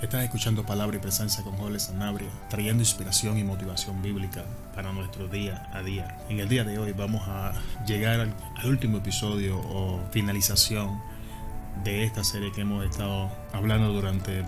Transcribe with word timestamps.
Estás 0.00 0.22
escuchando 0.22 0.64
Palabra 0.64 0.96
y 0.96 1.00
Presencia 1.00 1.42
con 1.42 1.56
Joel 1.56 1.80
Sanabria, 1.80 2.28
trayendo 2.48 2.82
inspiración 2.82 3.36
y 3.36 3.42
motivación 3.42 4.00
bíblica 4.00 4.44
para 4.72 4.92
nuestro 4.92 5.26
día 5.26 5.68
a 5.72 5.82
día. 5.82 6.18
En 6.28 6.38
el 6.38 6.48
día 6.48 6.62
de 6.62 6.78
hoy 6.78 6.92
vamos 6.92 7.26
a 7.26 7.52
llegar 7.84 8.20
al, 8.20 8.32
último 8.64 8.98
episodio 8.98 9.58
o 9.58 10.00
finalización 10.12 11.02
de 11.82 12.04
esta 12.04 12.22
serie 12.22 12.52
que 12.52 12.60
hemos 12.60 12.84
estado 12.84 13.28
hablando 13.52 13.92
durante 13.92 14.44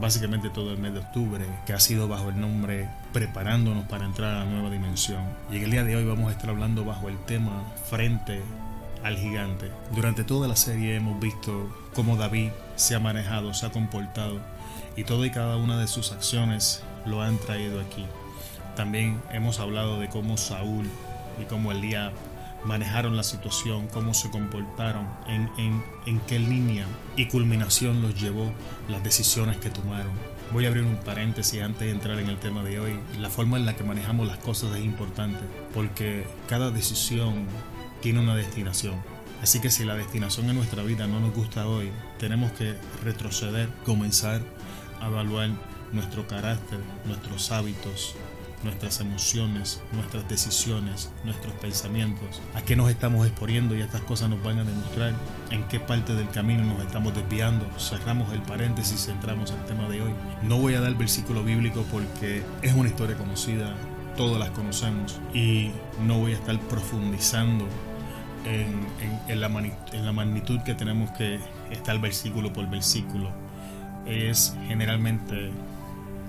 básicamente 0.00 0.50
todo 0.50 0.72
el 0.72 0.78
mes 0.78 0.94
de 0.94 0.98
octubre, 0.98 1.46
que 1.64 1.74
ha 1.74 1.80
sido 1.80 2.08
bajo 2.08 2.30
el 2.30 2.40
nombre 2.40 2.88
Preparándonos 3.12 3.84
para 3.84 4.04
entrar 4.04 4.34
a 4.34 4.38
la 4.40 4.50
nueva 4.50 4.68
dimensión. 4.68 5.22
Y 5.48 5.58
en 5.58 5.62
el 5.62 5.70
día 5.70 5.84
de 5.84 5.94
hoy 5.94 6.04
vamos 6.04 6.28
a 6.28 6.32
estar 6.32 6.50
hablando 6.50 6.84
bajo 6.84 7.08
el 7.08 7.18
tema 7.18 7.62
Frente 7.88 8.42
al 9.04 9.16
gigante. 9.16 9.70
Durante 9.94 10.24
toda 10.24 10.48
la 10.48 10.56
serie 10.56 10.96
hemos 10.96 11.20
visto 11.20 11.70
cómo 11.94 12.16
David 12.16 12.50
se 12.74 12.96
ha 12.96 13.00
manejado, 13.00 13.54
se 13.54 13.66
ha 13.66 13.70
comportado 13.70 14.40
y 14.96 15.04
todo 15.04 15.24
y 15.24 15.30
cada 15.30 15.56
una 15.56 15.78
de 15.78 15.88
sus 15.88 16.12
acciones 16.12 16.82
lo 17.06 17.22
han 17.22 17.38
traído 17.38 17.80
aquí. 17.80 18.06
También 18.76 19.20
hemos 19.32 19.60
hablado 19.60 20.00
de 20.00 20.08
cómo 20.08 20.36
Saúl 20.36 20.88
y 21.40 21.44
cómo 21.44 21.72
Elías 21.72 22.12
manejaron 22.64 23.16
la 23.16 23.22
situación, 23.22 23.88
cómo 23.88 24.14
se 24.14 24.30
comportaron, 24.30 25.08
en, 25.26 25.50
en, 25.58 25.84
en 26.06 26.20
qué 26.20 26.38
línea 26.38 26.86
y 27.16 27.26
culminación 27.26 28.02
los 28.02 28.20
llevó 28.20 28.52
las 28.88 29.02
decisiones 29.02 29.56
que 29.56 29.70
tomaron. 29.70 30.12
Voy 30.52 30.66
a 30.66 30.68
abrir 30.68 30.84
un 30.84 30.96
paréntesis 30.96 31.62
antes 31.62 31.80
de 31.80 31.90
entrar 31.90 32.18
en 32.18 32.28
el 32.28 32.38
tema 32.38 32.62
de 32.62 32.78
hoy. 32.78 32.98
La 33.18 33.30
forma 33.30 33.56
en 33.56 33.64
la 33.64 33.74
que 33.74 33.84
manejamos 33.84 34.28
las 34.28 34.36
cosas 34.38 34.76
es 34.76 34.84
importante 34.84 35.40
porque 35.72 36.26
cada 36.46 36.70
decisión 36.70 37.46
tiene 38.02 38.20
una 38.20 38.36
destinación. 38.36 38.96
Así 39.42 39.60
que 39.60 39.70
si 39.70 39.84
la 39.84 39.96
destinación 39.96 40.48
en 40.50 40.56
nuestra 40.56 40.82
vida 40.82 41.06
no 41.06 41.18
nos 41.20 41.34
gusta 41.34 41.66
hoy, 41.66 41.90
tenemos 42.18 42.52
que 42.52 42.74
retroceder, 43.02 43.68
comenzar 43.84 44.40
a 45.02 45.08
evaluar 45.08 45.50
nuestro 45.92 46.26
carácter, 46.26 46.78
nuestros 47.04 47.50
hábitos, 47.50 48.14
nuestras 48.64 49.00
emociones, 49.00 49.82
nuestras 49.92 50.28
decisiones, 50.28 51.10
nuestros 51.24 51.52
pensamientos, 51.54 52.40
a 52.54 52.62
qué 52.62 52.76
nos 52.76 52.90
estamos 52.90 53.26
exponiendo 53.26 53.74
y 53.74 53.80
estas 53.80 54.02
cosas 54.02 54.30
nos 54.30 54.42
van 54.42 54.60
a 54.60 54.64
demostrar 54.64 55.14
en 55.50 55.64
qué 55.64 55.80
parte 55.80 56.14
del 56.14 56.28
camino 56.30 56.62
nos 56.62 56.80
estamos 56.80 57.14
desviando. 57.14 57.66
Cerramos 57.78 58.32
el 58.32 58.42
paréntesis, 58.42 59.08
entramos 59.08 59.50
al 59.50 59.64
tema 59.66 59.88
de 59.88 60.02
hoy. 60.02 60.12
No 60.42 60.58
voy 60.58 60.74
a 60.74 60.80
dar 60.80 60.94
versículo 60.94 61.42
bíblico 61.42 61.84
porque 61.90 62.42
es 62.62 62.72
una 62.74 62.88
historia 62.88 63.16
conocida, 63.16 63.74
todas 64.16 64.38
las 64.38 64.50
conocemos 64.50 65.20
y 65.34 65.70
no 66.06 66.18
voy 66.18 66.32
a 66.32 66.36
estar 66.36 66.58
profundizando 66.60 67.66
en, 68.44 69.40
la, 69.40 69.46
en 69.92 70.04
la 70.04 70.12
magnitud 70.12 70.60
que 70.62 70.74
tenemos 70.74 71.10
que 71.12 71.40
estar 71.70 71.98
versículo 72.00 72.52
por 72.52 72.68
versículo. 72.68 73.30
Es 74.06 74.56
generalmente 74.68 75.50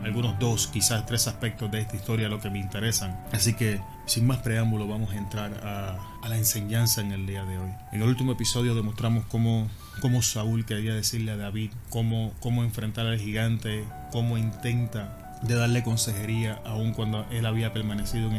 algunos 0.03 0.38
dos, 0.39 0.67
quizás 0.67 1.05
tres 1.05 1.27
aspectos 1.27 1.71
de 1.71 1.80
esta 1.80 1.95
historia 1.95 2.27
lo 2.30 2.39
que 2.39 2.49
me 2.49 2.59
interesan. 2.59 3.17
Así 3.31 3.53
que, 3.53 3.80
sin 4.05 4.27
más 4.27 4.39
preámbulo, 4.39 4.88
vamos 4.88 5.11
a 5.13 5.17
entrar 5.17 5.53
a, 5.63 6.27
la 6.27 6.38
enseñanza 6.38 7.02
en 7.02 7.11
el 7.11 7.25
día 7.25 7.43
de 7.45 7.57
hoy. 7.57 7.69
En 7.91 8.02
el 8.02 8.07
último 8.07 8.31
episodio 8.33 8.75
demostramos 8.75 9.25
cómo, 9.25 9.69
cómo 10.02 10.21
Saúl 10.21 10.65
quería 10.65 10.93
decirle 10.93 11.31
a 11.31 11.38
David 11.38 11.71
cómo, 11.89 12.33
cómo 12.39 12.63
enfrentar 12.63 13.05
al 13.07 13.19
gigante, 13.19 13.83
cómo 14.11 14.37
intenta 14.37 15.37
de 15.41 15.55
darle 15.55 15.83
consejería 15.83 16.61
aun 16.65 16.93
cuando 16.93 17.25
él 17.30 17.45
había 17.45 17.73
permanecido 17.73 18.30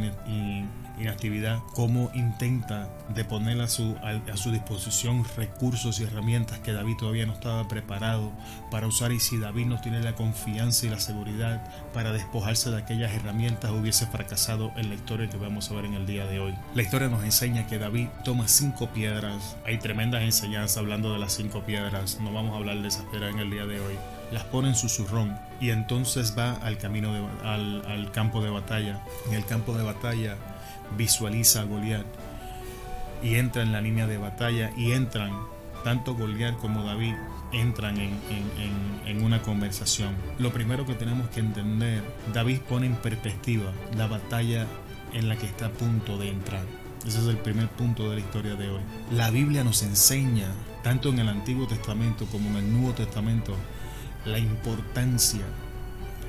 inactividad, 0.98 1.60
cómo 1.74 2.10
intenta 2.14 2.88
de 3.08 3.24
poner 3.24 3.60
a 3.60 3.68
su, 3.68 3.96
a, 4.02 4.36
su 4.36 4.50
disposición 4.50 5.24
recursos 5.36 6.00
y 6.00 6.04
herramientas 6.04 6.58
que 6.60 6.72
David 6.72 6.96
todavía 6.98 7.26
no 7.26 7.32
estaba 7.32 7.66
preparado 7.68 8.32
para 8.70 8.86
usar 8.86 9.12
y 9.12 9.20
si 9.20 9.38
David 9.38 9.66
no 9.66 9.80
tiene 9.80 10.00
la 10.00 10.14
confianza 10.14 10.86
y 10.86 10.90
la 10.90 11.00
seguridad 11.00 11.64
para 11.92 12.12
despojarse 12.12 12.70
de 12.70 12.78
aquellas 12.78 13.12
herramientas 13.12 13.70
hubiese 13.70 14.06
fracasado 14.06 14.72
en 14.76 14.88
la 14.88 14.94
historia 14.94 15.28
que 15.28 15.36
vamos 15.36 15.70
a 15.70 15.74
ver 15.74 15.86
en 15.86 15.94
el 15.94 16.06
día 16.06 16.26
de 16.26 16.40
hoy. 16.40 16.54
La 16.74 16.82
historia 16.82 17.08
nos 17.08 17.24
enseña 17.24 17.66
que 17.66 17.78
David 17.78 18.08
toma 18.24 18.48
cinco 18.48 18.88
piedras, 18.88 19.56
hay 19.66 19.78
tremendas 19.78 20.22
enseñanzas 20.22 20.78
hablando 20.78 21.12
de 21.12 21.18
las 21.18 21.34
cinco 21.34 21.62
piedras, 21.62 22.18
no 22.20 22.32
vamos 22.32 22.54
a 22.54 22.58
hablar 22.58 22.80
de 22.80 22.88
esas 22.88 23.04
piedras 23.06 23.32
en 23.32 23.40
el 23.40 23.50
día 23.50 23.66
de 23.66 23.80
hoy, 23.80 23.94
las 24.32 24.44
pone 24.44 24.68
en 24.68 24.74
su 24.74 24.88
zurrón 24.88 25.38
y 25.60 25.70
entonces 25.70 26.34
va 26.36 26.54
al 26.54 26.78
camino 26.78 27.12
al, 27.44 27.84
al 27.86 28.10
campo 28.10 28.42
de 28.42 28.50
batalla. 28.50 29.00
En 29.28 29.34
el 29.34 29.44
campo 29.44 29.74
de 29.74 29.84
batalla 29.84 30.36
visualiza 30.96 31.60
a 31.60 31.64
Goliat 31.64 32.06
y 33.22 33.36
entra 33.36 33.62
en 33.62 33.72
la 33.72 33.80
línea 33.80 34.06
de 34.06 34.18
batalla 34.18 34.70
y 34.76 34.92
entran, 34.92 35.32
tanto 35.82 36.14
Goliat 36.14 36.56
como 36.58 36.84
David, 36.84 37.14
entran 37.52 37.98
en, 37.98 38.12
en, 39.06 39.24
una 39.24 39.40
conversación. 39.42 40.14
Lo 40.38 40.52
primero 40.52 40.84
que 40.84 40.94
tenemos 40.94 41.28
que 41.30 41.40
entender, 41.40 42.02
David 42.32 42.60
pone 42.68 42.86
en 42.86 42.96
perspectiva 42.96 43.72
la 43.96 44.06
batalla 44.06 44.66
en 45.12 45.28
la 45.28 45.36
que 45.36 45.46
está 45.46 45.66
a 45.66 45.70
punto 45.70 46.18
de 46.18 46.30
entrar. 46.30 46.64
Ese 47.06 47.20
es 47.20 47.26
el 47.26 47.36
primer 47.36 47.68
punto 47.68 48.10
de 48.10 48.16
la 48.16 48.20
historia 48.20 48.54
de 48.56 48.70
hoy. 48.70 48.80
La 49.12 49.30
Biblia 49.30 49.62
nos 49.62 49.82
enseña, 49.82 50.48
tanto 50.82 51.10
en 51.10 51.18
el 51.18 51.28
Antiguo 51.28 51.66
Testamento 51.66 52.26
como 52.26 52.50
en 52.50 52.56
el 52.56 52.72
Nuevo 52.72 52.92
Testamento, 52.92 53.54
la 54.24 54.38
importancia 54.38 55.42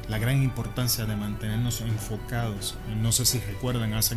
la 0.09 0.17
gran 0.17 0.41
importancia 0.43 1.05
de 1.05 1.15
mantenernos 1.15 1.81
enfocados. 1.81 2.75
No 3.01 3.11
sé 3.11 3.25
si 3.25 3.39
recuerdan, 3.39 3.93
hace, 3.93 4.15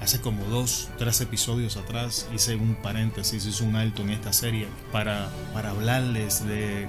hace 0.00 0.20
como 0.20 0.44
dos, 0.44 0.90
tres 0.98 1.20
episodios 1.20 1.76
atrás 1.76 2.28
hice 2.34 2.56
un 2.56 2.74
paréntesis, 2.76 3.46
hice 3.46 3.64
un 3.64 3.76
alto 3.76 4.02
en 4.02 4.10
esta 4.10 4.32
serie 4.32 4.68
para, 4.92 5.28
para 5.54 5.70
hablarles 5.70 6.46
de, 6.46 6.86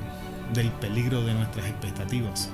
del 0.54 0.72
peligro 0.72 1.24
de 1.24 1.34
nuestras 1.34 1.68
expectativas 1.68 2.50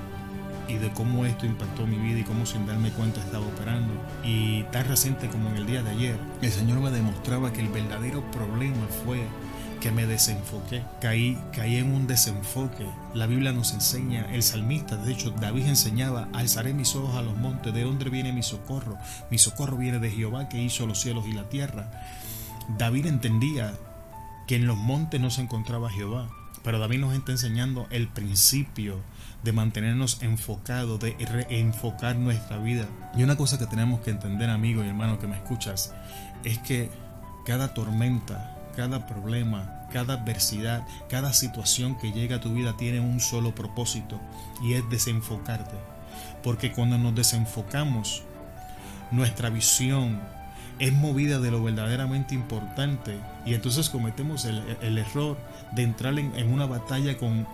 y 0.67 0.75
de 0.75 0.91
cómo 0.91 1.25
esto 1.25 1.45
impactó 1.45 1.87
mi 1.87 1.97
vida 1.97 2.19
y 2.19 2.23
cómo 2.23 2.45
sin 2.45 2.65
darme 2.65 2.91
cuenta 2.91 3.19
estaba 3.21 3.45
operando. 3.45 3.93
Y 4.23 4.63
tan 4.63 4.87
reciente 4.87 5.27
como 5.29 5.49
en 5.49 5.57
el 5.57 5.65
día 5.65 5.81
de 5.81 5.91
ayer, 5.91 6.17
el 6.41 6.51
Señor 6.51 6.79
me 6.79 6.91
demostraba 6.91 7.53
que 7.53 7.61
el 7.61 7.69
verdadero 7.69 8.29
problema 8.31 8.85
fue 9.05 9.21
que 9.79 9.91
me 9.91 10.05
desenfoqué, 10.05 10.83
caí, 10.99 11.37
caí 11.53 11.77
en 11.77 11.93
un 11.93 12.07
desenfoque. 12.07 12.85
La 13.13 13.27
Biblia 13.27 13.51
nos 13.51 13.73
enseña, 13.73 14.27
el 14.33 14.43
salmista, 14.43 14.97
de 14.97 15.11
hecho 15.11 15.31
David 15.31 15.67
enseñaba, 15.67 16.27
alzaré 16.33 16.73
mis 16.73 16.95
ojos 16.95 17.15
a 17.15 17.21
los 17.21 17.37
montes, 17.37 17.73
¿de 17.73 17.83
dónde 17.83 18.09
viene 18.09 18.33
mi 18.33 18.43
socorro? 18.43 18.97
Mi 19.29 19.37
socorro 19.37 19.77
viene 19.77 19.99
de 19.99 20.11
Jehová 20.11 20.49
que 20.49 20.61
hizo 20.61 20.85
los 20.85 20.99
cielos 20.99 21.25
y 21.27 21.33
la 21.33 21.49
tierra. 21.49 21.91
David 22.77 23.05
entendía 23.05 23.73
que 24.47 24.55
en 24.55 24.67
los 24.67 24.77
montes 24.77 25.21
no 25.21 25.29
se 25.29 25.41
encontraba 25.41 25.89
Jehová, 25.89 26.29
pero 26.63 26.79
David 26.79 26.99
nos 26.99 27.15
está 27.15 27.31
enseñando 27.31 27.87
el 27.91 28.07
principio 28.07 28.99
de 29.43 29.53
mantenernos 29.53 30.21
enfocados, 30.21 30.99
de 30.99 31.15
reenfocar 31.19 32.15
nuestra 32.15 32.57
vida. 32.57 32.87
Y 33.15 33.23
una 33.23 33.37
cosa 33.37 33.57
que 33.57 33.67
tenemos 33.67 34.01
que 34.01 34.11
entender, 34.11 34.49
amigo 34.49 34.83
y 34.83 34.87
hermano 34.87 35.19
que 35.19 35.27
me 35.27 35.35
escuchas, 35.35 35.93
es 36.43 36.57
que 36.59 36.89
cada 37.45 37.73
tormenta, 37.73 38.56
cada 38.77 39.07
problema, 39.07 39.87
cada 39.91 40.13
adversidad, 40.13 40.85
cada 41.09 41.33
situación 41.33 41.97
que 41.97 42.11
llega 42.11 42.35
a 42.35 42.41
tu 42.41 42.53
vida 42.53 42.77
tiene 42.77 42.99
un 42.99 43.19
solo 43.19 43.55
propósito 43.55 44.19
y 44.61 44.73
es 44.73 44.87
desenfocarte. 44.91 45.75
Porque 46.43 46.71
cuando 46.71 46.99
nos 46.99 47.15
desenfocamos, 47.15 48.21
nuestra 49.09 49.49
visión 49.49 50.21
es 50.79 50.93
movida 50.93 51.39
de 51.39 51.51
lo 51.51 51.63
verdaderamente 51.63 52.35
importante 52.35 53.17
y 53.45 53.53
entonces 53.53 53.89
cometemos 53.89 54.45
el, 54.45 54.97
error 54.97 55.37
de 55.71 55.83
entrar 55.83 56.17
en, 56.19 56.51
una 56.51 56.65
batalla 56.65 57.17
con, 57.17 57.45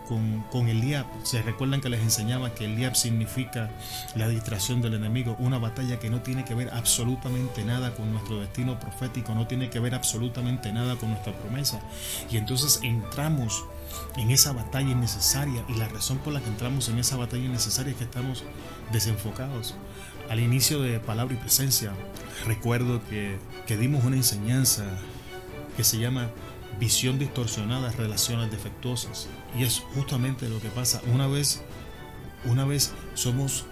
con, 0.51 0.67
el 0.67 0.77
Eliab. 0.77 1.05
Se 1.23 1.41
recuerdan 1.41 1.81
que 1.81 1.89
les 1.89 2.01
enseñaba 2.01 2.53
que 2.53 2.65
el 2.65 2.73
Eliab 2.73 2.95
significa 2.95 3.69
la 4.15 4.27
distracción 4.27 4.81
del 4.81 4.95
enemigo, 4.95 5.35
una 5.39 5.59
batalla 5.59 5.99
que 5.99 6.09
no 6.09 6.21
tiene 6.21 6.45
que 6.45 6.55
ver 6.55 6.71
absolutamente 6.73 7.63
nada 7.63 7.93
con 7.93 8.11
nuestro 8.11 8.39
destino 8.39 8.79
profético, 8.79 9.35
no 9.35 9.47
tiene 9.47 9.69
que 9.69 9.79
ver 9.79 9.93
absolutamente 9.93 10.71
nada 10.73 10.95
con 10.95 11.09
nuestra 11.09 11.33
promesa. 11.33 11.79
Y 12.31 12.37
entonces 12.37 12.79
entramos 12.81 13.63
en 14.17 14.31
esa 14.31 14.51
batalla 14.51 14.91
innecesaria 14.91 15.63
y 15.69 15.75
la 15.75 15.87
razón 15.87 16.17
por 16.19 16.33
la 16.33 16.41
que 16.41 16.47
entramos 16.47 16.89
en 16.89 16.97
esa 16.97 17.17
batalla 17.17 17.45
innecesaria 17.45 17.91
es 17.91 17.97
que 17.97 18.03
estamos 18.05 18.43
desenfocados. 18.91 19.75
Al 20.29 20.39
inicio 20.39 20.81
de 20.81 20.99
Palabra 20.99 21.35
y 21.35 21.37
Presencia, 21.37 21.91
recuerdo 22.45 23.01
que, 23.09 23.37
que 23.67 23.77
dimos 23.77 24.03
una 24.03 24.15
enseñanza 24.15 24.85
que 25.77 25.83
se 25.83 25.99
llama 25.99 26.29
visión 26.79 27.19
distorsionada, 27.19 27.91
relaciones 27.91 28.51
defectuosas. 28.51 29.27
Y 29.57 29.63
es 29.63 29.79
justamente 29.95 30.49
lo 30.49 30.59
que 30.59 30.69
pasa. 30.69 31.01
Una 31.13 31.27
vez, 31.27 31.61
una 32.45 32.65
vez 32.65 32.93
somos 33.13 33.65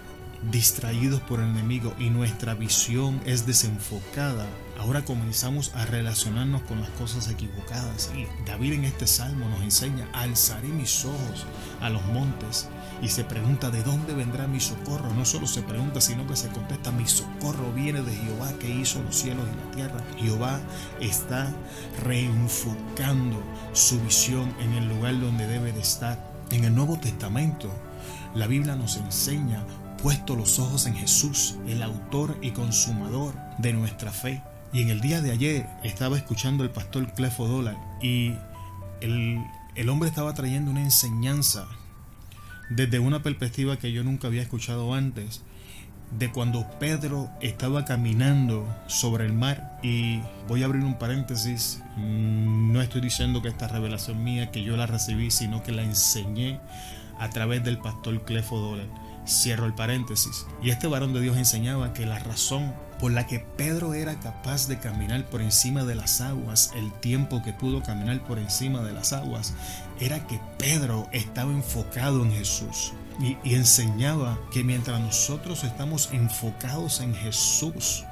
distraídos 0.50 1.20
por 1.20 1.40
el 1.40 1.48
enemigo 1.48 1.94
y 1.98 2.10
nuestra 2.10 2.54
visión 2.54 3.20
es 3.24 3.46
desenfocada, 3.46 4.46
ahora 4.78 5.04
comenzamos 5.04 5.72
a 5.74 5.86
relacionarnos 5.86 6.62
con 6.62 6.80
las 6.80 6.90
cosas 6.90 7.28
equivocadas. 7.28 8.10
Y 8.16 8.26
David 8.44 8.72
en 8.72 8.84
este 8.84 9.06
salmo 9.06 9.48
nos 9.48 9.62
enseña, 9.62 10.08
alzaré 10.12 10.68
mis 10.68 11.04
ojos 11.04 11.46
a 11.80 11.90
los 11.90 12.04
montes 12.06 12.68
y 13.02 13.08
se 13.08 13.24
pregunta 13.24 13.70
de 13.70 13.82
dónde 13.82 14.14
vendrá 14.14 14.46
mi 14.46 14.60
socorro. 14.60 15.12
No 15.12 15.24
solo 15.24 15.48
se 15.48 15.62
pregunta, 15.62 16.00
sino 16.00 16.24
que 16.26 16.36
se 16.36 16.48
contesta, 16.48 16.92
mi 16.92 17.06
socorro 17.06 17.72
viene 17.72 18.00
de 18.00 18.14
Jehová 18.14 18.52
que 18.60 18.72
hizo 18.72 19.02
los 19.02 19.16
cielos 19.16 19.44
y 19.52 19.56
la 19.56 19.74
tierra. 19.74 20.04
Jehová 20.16 20.60
está 21.00 21.52
reenfocando 22.04 23.42
su 23.72 24.00
visión 24.02 24.54
en 24.60 24.74
el 24.74 24.88
lugar 24.88 25.20
donde 25.20 25.48
debe 25.48 25.72
de 25.72 25.80
estar. 25.80 26.32
En 26.50 26.64
el 26.64 26.74
Nuevo 26.74 26.98
Testamento 26.98 27.70
La 28.34 28.46
Biblia 28.46 28.76
nos 28.76 28.96
enseña, 28.96 29.64
puesto 30.00 30.36
los 30.36 30.60
ojos 30.60 30.86
en 30.86 30.94
Jesús, 30.94 31.56
el 31.66 31.82
autor 31.82 32.38
y 32.40 32.52
consumador 32.52 33.34
de 33.58 33.72
nuestra 33.72 34.12
fe. 34.12 34.42
Y 34.72 34.80
en 34.80 34.90
el 34.90 35.00
día 35.00 35.20
de 35.20 35.32
ayer 35.32 35.68
estaba 35.82 36.16
escuchando 36.16 36.62
el 36.62 36.70
pastor 36.70 37.12
Clefo 37.12 37.48
Dólar 37.48 37.76
y 38.00 38.34
el, 39.00 39.44
el 39.74 39.88
hombre 39.88 40.08
estaba 40.08 40.32
trayendo 40.34 40.70
una 40.70 40.82
enseñanza 40.82 41.66
desde 42.74 42.98
una 42.98 43.22
perspectiva 43.22 43.78
que 43.78 43.92
yo 43.92 44.04
nunca 44.04 44.28
había 44.28 44.42
escuchado 44.42 44.94
antes 44.94 45.42
de 46.18 46.30
cuando 46.30 46.68
Pedro 46.78 47.30
estaba 47.40 47.84
caminando 47.84 48.66
sobre 48.86 49.24
el 49.24 49.32
mar 49.32 49.78
y 49.82 50.20
voy 50.46 50.62
a 50.62 50.66
abrir 50.66 50.84
un 50.84 50.98
paréntesis, 50.98 51.82
no 51.96 52.82
estoy 52.82 53.00
diciendo 53.00 53.40
que 53.40 53.48
esta 53.48 53.68
revelación 53.68 54.22
mía 54.22 54.50
que 54.50 54.62
yo 54.62 54.76
la 54.76 54.86
recibí, 54.86 55.30
sino 55.30 55.62
que 55.62 55.72
la 55.72 55.82
enseñé 55.82 56.60
a 57.18 57.30
través 57.30 57.64
del 57.64 57.78
pastor 57.78 58.24
Clefo 58.24 58.58
Dólar. 58.58 58.86
Cierro 59.26 59.66
el 59.66 59.74
paréntesis. 59.74 60.46
Y 60.62 60.70
este 60.70 60.88
varón 60.88 61.14
de 61.14 61.20
Dios 61.20 61.36
enseñaba 61.36 61.92
que 61.94 62.04
la 62.04 62.18
razón 62.18 62.74
por 63.02 63.10
la 63.10 63.26
que 63.26 63.40
Pedro 63.40 63.94
era 63.94 64.20
capaz 64.20 64.68
de 64.68 64.78
caminar 64.78 65.24
por 65.24 65.42
encima 65.42 65.82
de 65.82 65.96
las 65.96 66.20
aguas, 66.20 66.70
el 66.76 66.92
tiempo 66.92 67.42
que 67.42 67.52
pudo 67.52 67.82
caminar 67.82 68.22
por 68.22 68.38
encima 68.38 68.80
de 68.82 68.92
las 68.92 69.12
aguas, 69.12 69.54
era 69.98 70.24
que 70.28 70.38
Pedro 70.56 71.08
estaba 71.10 71.50
enfocado 71.50 72.22
en 72.22 72.30
Jesús. 72.30 72.92
Y, 73.18 73.36
enseñaba 73.56 74.38
que 74.52 74.62
mientras 74.62 75.00
nosotros 75.00 75.64
estamos 75.64 76.10
enfocados 76.12 77.00
en 77.00 77.12
Jesús, 77.12 78.04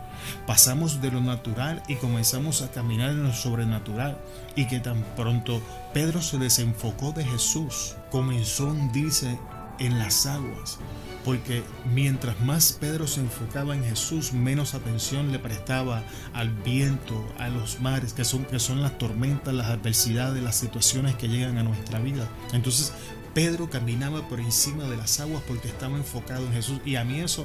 pasamos 0.44 1.00
de 1.00 1.12
lo 1.12 1.20
natural 1.20 1.84
y 1.86 1.94
comenzamos 1.94 2.60
a 2.62 2.72
caminar 2.72 3.10
en 3.10 3.22
lo 3.22 3.32
sobrenatural. 3.32 4.18
Y 4.56 4.66
que 4.66 4.80
tan 4.80 5.04
pronto 5.14 5.62
Pedro 5.94 6.20
se 6.20 6.38
desenfocó 6.38 7.12
de 7.12 7.24
Jesús, 7.24 7.94
comenzó 8.10 8.66
a 8.66 8.72
hundirse 8.72 9.38
en 9.80 9.98
las 9.98 10.26
aguas. 10.26 10.78
Porque 11.24 11.62
mientras 11.92 12.40
más 12.40 12.72
Pedro 12.72 13.06
se 13.06 13.20
enfocaba 13.20 13.74
en 13.74 13.84
Jesús, 13.84 14.32
menos 14.32 14.74
atención 14.74 15.32
le 15.32 15.38
prestaba 15.38 16.02
al 16.32 16.50
viento, 16.50 17.26
a 17.38 17.48
los 17.48 17.80
mares, 17.80 18.14
que 18.14 18.24
son, 18.24 18.44
que 18.44 18.58
son 18.58 18.80
las 18.80 18.96
tormentas, 18.96 19.52
las 19.52 19.66
adversidades, 19.66 20.42
las 20.42 20.56
situaciones 20.56 21.16
que 21.16 21.28
llegan 21.28 21.58
a 21.58 21.62
nuestra 21.62 21.98
vida. 21.98 22.26
Entonces, 22.52 22.92
Pedro 23.34 23.68
caminaba 23.68 24.26
por 24.28 24.40
encima 24.40 24.84
de 24.84 24.96
las 24.96 25.20
aguas 25.20 25.42
porque 25.46 25.68
estaba 25.68 25.96
enfocado 25.96 26.46
en 26.46 26.52
Jesús. 26.52 26.80
Y 26.84 26.96
a 26.96 27.04
mí 27.04 27.20
eso, 27.20 27.44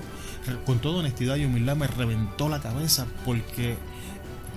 con 0.66 0.80
toda 0.80 1.00
honestidad 1.00 1.36
y 1.36 1.46
humildad, 1.46 1.76
me 1.76 1.88
reventó 1.88 2.48
la 2.48 2.62
cabeza 2.62 3.06
porque 3.26 3.76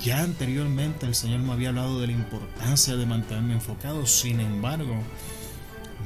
ya 0.03 0.21
anteriormente 0.21 1.07
el 1.07 1.15
Señor 1.15 1.41
me 1.41 1.53
había 1.53 1.71
hablado 1.71 2.01
de 2.01 2.07
la 2.07 2.13
importancia 2.13 2.97
de 2.97 3.05
mantenerme 3.05 3.55
enfocado. 3.55 4.07
Sin 4.07 4.41
embargo, 4.41 5.03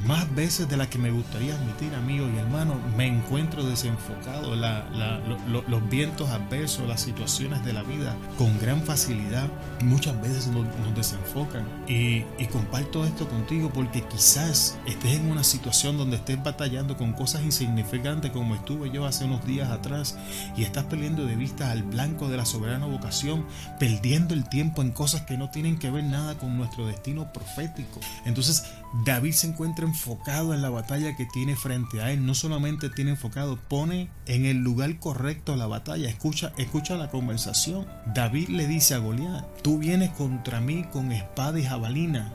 más 0.07 0.33
veces 0.35 0.69
de 0.69 0.77
las 0.77 0.89
que 0.89 0.99
me 0.99 1.11
gustaría 1.11 1.55
admitir, 1.55 1.95
amigo 1.95 2.29
y 2.29 2.39
hermano, 2.39 2.75
me 2.97 3.07
encuentro 3.07 3.63
desenfocado. 3.63 4.57
los 4.57 5.91
vientos 5.91 6.29
adversos, 6.31 6.89
las 6.89 7.01
situaciones 7.01 7.65
de 7.65 7.73
la 7.73 7.83
vida, 7.83 8.17
con 8.37 8.59
gran 8.59 8.83
facilidad, 8.83 9.49
muchas 9.83 10.21
veces 10.21 10.49
nos, 10.49 10.67
desenfocan. 10.97 11.67
Y, 11.87 12.25
y, 12.39 12.47
comparto 12.51 13.05
esto 13.05 13.29
contigo 13.29 13.71
porque 13.73 14.03
quizás 14.03 14.77
estés 14.87 15.21
en 15.21 15.31
una 15.31 15.45
situación 15.45 15.97
donde 15.97 16.17
estés 16.17 16.43
batallando 16.43 16.97
con 16.97 17.13
cosas 17.13 17.43
insignificantes 17.43 18.31
como 18.33 18.55
estuve 18.55 18.91
yo 18.91 19.07
hace 19.07 19.25
unos 19.25 19.45
días 19.47 19.71
atrás 19.71 20.19
y 20.57 20.65
estás 20.65 20.85
perdiendo 20.85 21.25
de 21.25 21.37
vista 21.37 21.71
al 21.71 21.83
blanco 21.83 22.29
de 22.29 22.37
la 22.37 22.45
soberana 22.45 22.87
vocación, 22.87 23.47
perdiendo 23.79 24.35
el 24.35 24.49
tiempo 24.49 24.83
en 24.83 24.91
cosas 24.91 25.23
que 25.23 25.39
no 25.39 25.51
tienen 25.51 25.79
que 25.79 25.91
ver 25.91 26.05
nada 26.05 26.35
con 26.35 26.57
nuestro 26.57 26.87
destino 26.87 27.33
profético. 27.33 28.01
Entonces, 28.25 28.65
David 28.93 29.33
se 29.33 29.47
encuentra 29.47 29.87
enfocado 29.87 30.53
en 30.53 30.61
la 30.61 30.69
batalla 30.69 31.17
que 31.17 31.25
tiene 31.25 31.57
frente 31.57 32.03
a 32.03 32.11
él. 32.11 32.27
No 32.27 32.35
solamente 32.35 32.91
tiene 32.91 33.13
enfocado, 33.13 33.59
pone 33.69 34.11
en 34.27 34.45
el 34.45 34.59
lugar 34.59 34.99
correcto 34.99 35.57
la 35.57 35.67
batalla. 35.67 36.11
Escucha, 36.11 36.53
escucha 36.59 36.97
la 36.97 37.09
conversación. 37.09 37.87
David 38.15 38.49
le 38.49 38.67
dice 38.67 38.95
a 38.95 38.99
Goliat, 38.99 39.45
tú 39.63 39.79
vienes 39.79 40.11
contra 40.11 40.61
mí 40.61 40.85
con 40.93 41.11
espada 41.11 41.59
y 41.59 41.65
jabalina. 41.65 42.35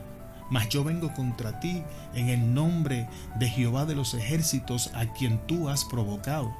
Mas 0.50 0.68
yo 0.68 0.82
vengo 0.82 1.12
contra 1.14 1.60
ti 1.60 1.82
en 2.14 2.28
el 2.28 2.54
nombre 2.54 3.08
de 3.38 3.48
Jehová 3.48 3.84
de 3.84 3.94
los 3.94 4.14
ejércitos 4.14 4.90
a 4.94 5.06
quien 5.12 5.38
tú 5.46 5.68
has 5.68 5.84
provocado. 5.84 6.52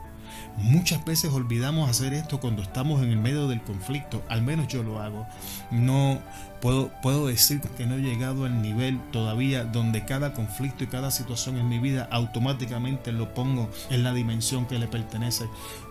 Muchas 0.56 1.04
veces 1.04 1.32
olvidamos 1.32 1.88
hacer 1.88 2.14
esto 2.14 2.40
cuando 2.40 2.62
estamos 2.62 3.02
en 3.02 3.10
el 3.10 3.19
medio 3.19 3.48
del 3.48 3.62
conflicto, 3.62 4.22
al 4.28 4.42
menos 4.42 4.69
yo 4.69 4.82
lo 4.82 5.00
hago. 5.00 5.26
No 5.70 6.19
puedo, 6.60 6.90
puedo 7.02 7.28
decir 7.28 7.60
que 7.60 7.86
no 7.86 7.94
he 7.94 8.00
llegado 8.00 8.44
al 8.44 8.60
nivel 8.60 9.00
todavía 9.12 9.64
donde 9.64 10.04
cada 10.04 10.34
conflicto 10.34 10.84
y 10.84 10.88
cada 10.88 11.10
situación 11.10 11.58
en 11.58 11.69
mi 11.69 11.78
vida 11.78 12.08
automáticamente 12.10 13.12
lo 13.12 13.34
pongo 13.34 13.70
en 13.90 14.02
la 14.02 14.12
dimensión 14.12 14.66
que 14.66 14.78
le 14.78 14.88
pertenece. 14.88 15.46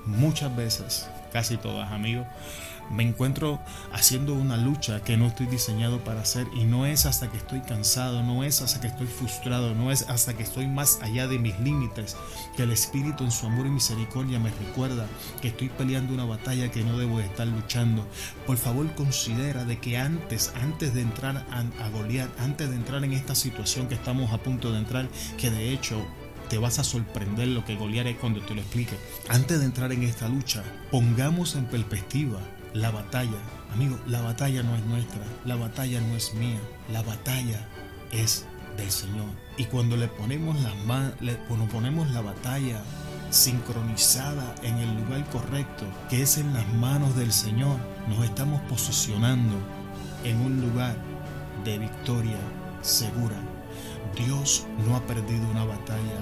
Muchas 0.05 0.55
veces, 0.55 1.09
casi 1.31 1.57
todas 1.57 1.91
amigos, 1.91 2.27
me 2.89 3.03
encuentro 3.03 3.59
haciendo 3.91 4.33
una 4.33 4.57
lucha 4.57 5.03
que 5.03 5.17
no 5.17 5.27
estoy 5.27 5.47
diseñado 5.47 6.03
para 6.03 6.21
hacer 6.21 6.47
y 6.55 6.65
no 6.65 6.85
es 6.85 7.05
hasta 7.05 7.29
que 7.29 7.37
estoy 7.37 7.61
cansado, 7.61 8.23
no 8.23 8.43
es 8.43 8.61
hasta 8.61 8.79
que 8.79 8.87
estoy 8.87 9.07
frustrado, 9.07 9.75
no 9.75 9.91
es 9.91 10.03
hasta 10.03 10.35
que 10.35 10.43
estoy 10.43 10.67
más 10.67 10.99
allá 11.01 11.27
de 11.27 11.39
mis 11.39 11.59
límites 11.59 12.15
que 12.55 12.63
el 12.63 12.71
Espíritu 12.71 13.23
en 13.23 13.31
su 13.31 13.45
amor 13.45 13.67
y 13.67 13.71
misericordia 13.71 14.39
me 14.39 14.51
recuerda 14.51 15.05
que 15.41 15.49
estoy 15.49 15.69
peleando 15.69 16.13
una 16.13 16.25
batalla 16.25 16.71
que 16.71 16.83
no 16.83 16.97
debo 16.97 17.19
estar 17.19 17.47
luchando. 17.47 18.05
Por 18.45 18.57
favor 18.57 18.93
considera 18.95 19.65
de 19.65 19.79
que 19.79 19.97
antes, 19.97 20.53
antes 20.61 20.93
de 20.93 21.01
entrar 21.01 21.37
a, 21.37 21.59
a 21.59 22.43
antes 22.43 22.69
de 22.69 22.75
entrar 22.75 23.03
en 23.03 23.13
esta 23.13 23.35
situación 23.35 23.87
que 23.87 23.95
estamos 23.95 24.31
a 24.31 24.37
punto 24.37 24.71
de 24.71 24.79
entrar, 24.79 25.07
que 25.37 25.49
de 25.49 25.73
hecho 25.73 26.05
te 26.49 26.57
vas 26.57 26.79
a 26.79 26.83
sorprender 26.83 27.49
lo 27.49 27.65
que 27.65 27.75
Goliat 27.75 28.07
es 28.07 28.17
cuando 28.17 28.41
te 28.41 28.55
lo 28.55 28.61
explique. 28.61 28.95
Antes 29.29 29.59
de 29.59 29.65
entrar 29.65 29.91
en 29.91 30.03
esta 30.03 30.29
lucha, 30.29 30.63
pongamos 30.91 31.55
en 31.55 31.65
perspectiva 31.65 32.39
la 32.77 32.91
batalla, 32.91 33.39
amigo, 33.73 33.97
la 34.05 34.21
batalla 34.21 34.61
no 34.61 34.75
es 34.75 34.85
nuestra, 34.85 35.21
la 35.45 35.55
batalla 35.55 35.99
no 35.99 36.15
es 36.15 36.35
mía, 36.35 36.59
la 36.91 37.01
batalla 37.01 37.67
es 38.11 38.45
del 38.77 38.91
Señor. 38.91 39.25
Y 39.57 39.65
cuando 39.65 39.97
le 39.97 40.07
ponemos 40.07 40.55
la, 40.61 41.11
le, 41.19 41.37
cuando 41.47 41.65
ponemos 41.65 42.11
la 42.11 42.21
batalla 42.21 42.79
sincronizada 43.31 44.53
en 44.61 44.77
el 44.77 44.95
lugar 44.95 45.27
correcto, 45.31 45.85
que 46.07 46.21
es 46.21 46.37
en 46.37 46.53
las 46.53 46.71
manos 46.75 47.15
del 47.15 47.33
Señor, 47.33 47.77
nos 48.07 48.23
estamos 48.23 48.61
posicionando 48.69 49.55
en 50.23 50.39
un 50.39 50.61
lugar 50.61 50.95
de 51.65 51.79
victoria 51.79 52.37
segura. 52.81 53.37
Dios 54.15 54.67
no 54.85 54.95
ha 54.95 55.01
perdido 55.07 55.49
una 55.49 55.65
batalla. 55.65 56.19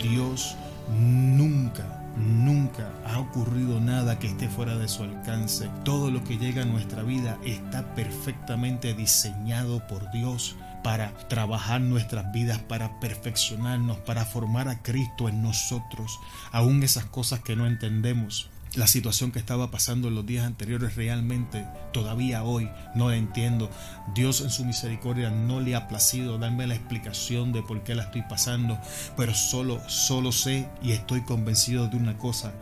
Dios 0.00 0.54
nunca 0.88 1.99
Nunca 2.16 2.90
ha 3.06 3.18
ocurrido 3.18 3.80
nada 3.80 4.18
que 4.18 4.26
esté 4.26 4.48
fuera 4.48 4.76
de 4.76 4.88
su 4.88 5.02
alcance. 5.02 5.70
Todo 5.84 6.10
lo 6.10 6.22
que 6.24 6.38
llega 6.38 6.62
a 6.62 6.66
nuestra 6.66 7.02
vida 7.02 7.38
está 7.44 7.94
perfectamente 7.94 8.94
diseñado 8.94 9.86
por 9.86 10.10
Dios 10.10 10.56
para 10.82 11.12
trabajar 11.28 11.80
nuestras 11.80 12.32
vidas, 12.32 12.58
para 12.58 12.98
perfeccionarnos, 13.00 13.98
para 13.98 14.24
formar 14.24 14.68
a 14.68 14.82
Cristo 14.82 15.28
en 15.28 15.42
nosotros, 15.42 16.18
aún 16.52 16.82
esas 16.82 17.04
cosas 17.04 17.40
que 17.40 17.56
no 17.56 17.66
entendemos 17.66 18.50
la 18.74 18.86
situación 18.86 19.32
que 19.32 19.40
estaba 19.40 19.70
pasando 19.70 20.08
en 20.08 20.14
los 20.14 20.24
días 20.24 20.46
anteriores 20.46 20.94
realmente 20.94 21.66
todavía 21.92 22.44
hoy 22.44 22.70
no 22.94 23.08
la 23.08 23.16
entiendo. 23.16 23.68
Dios 24.14 24.40
en 24.42 24.50
su 24.50 24.64
misericordia 24.64 25.30
no 25.30 25.60
le 25.60 25.74
ha 25.74 25.88
placido 25.88 26.38
darme 26.38 26.66
la 26.66 26.76
explicación 26.76 27.52
de 27.52 27.62
por 27.62 27.82
qué 27.82 27.94
la 27.96 28.04
estoy 28.04 28.22
pasando, 28.22 28.78
pero 29.16 29.34
solo, 29.34 29.80
solo 29.88 30.30
sé 30.30 30.68
y 30.82 30.92
estoy 30.92 31.22
convencido 31.22 31.88
de 31.88 31.96
una 31.96 32.16
cosa, 32.16 32.52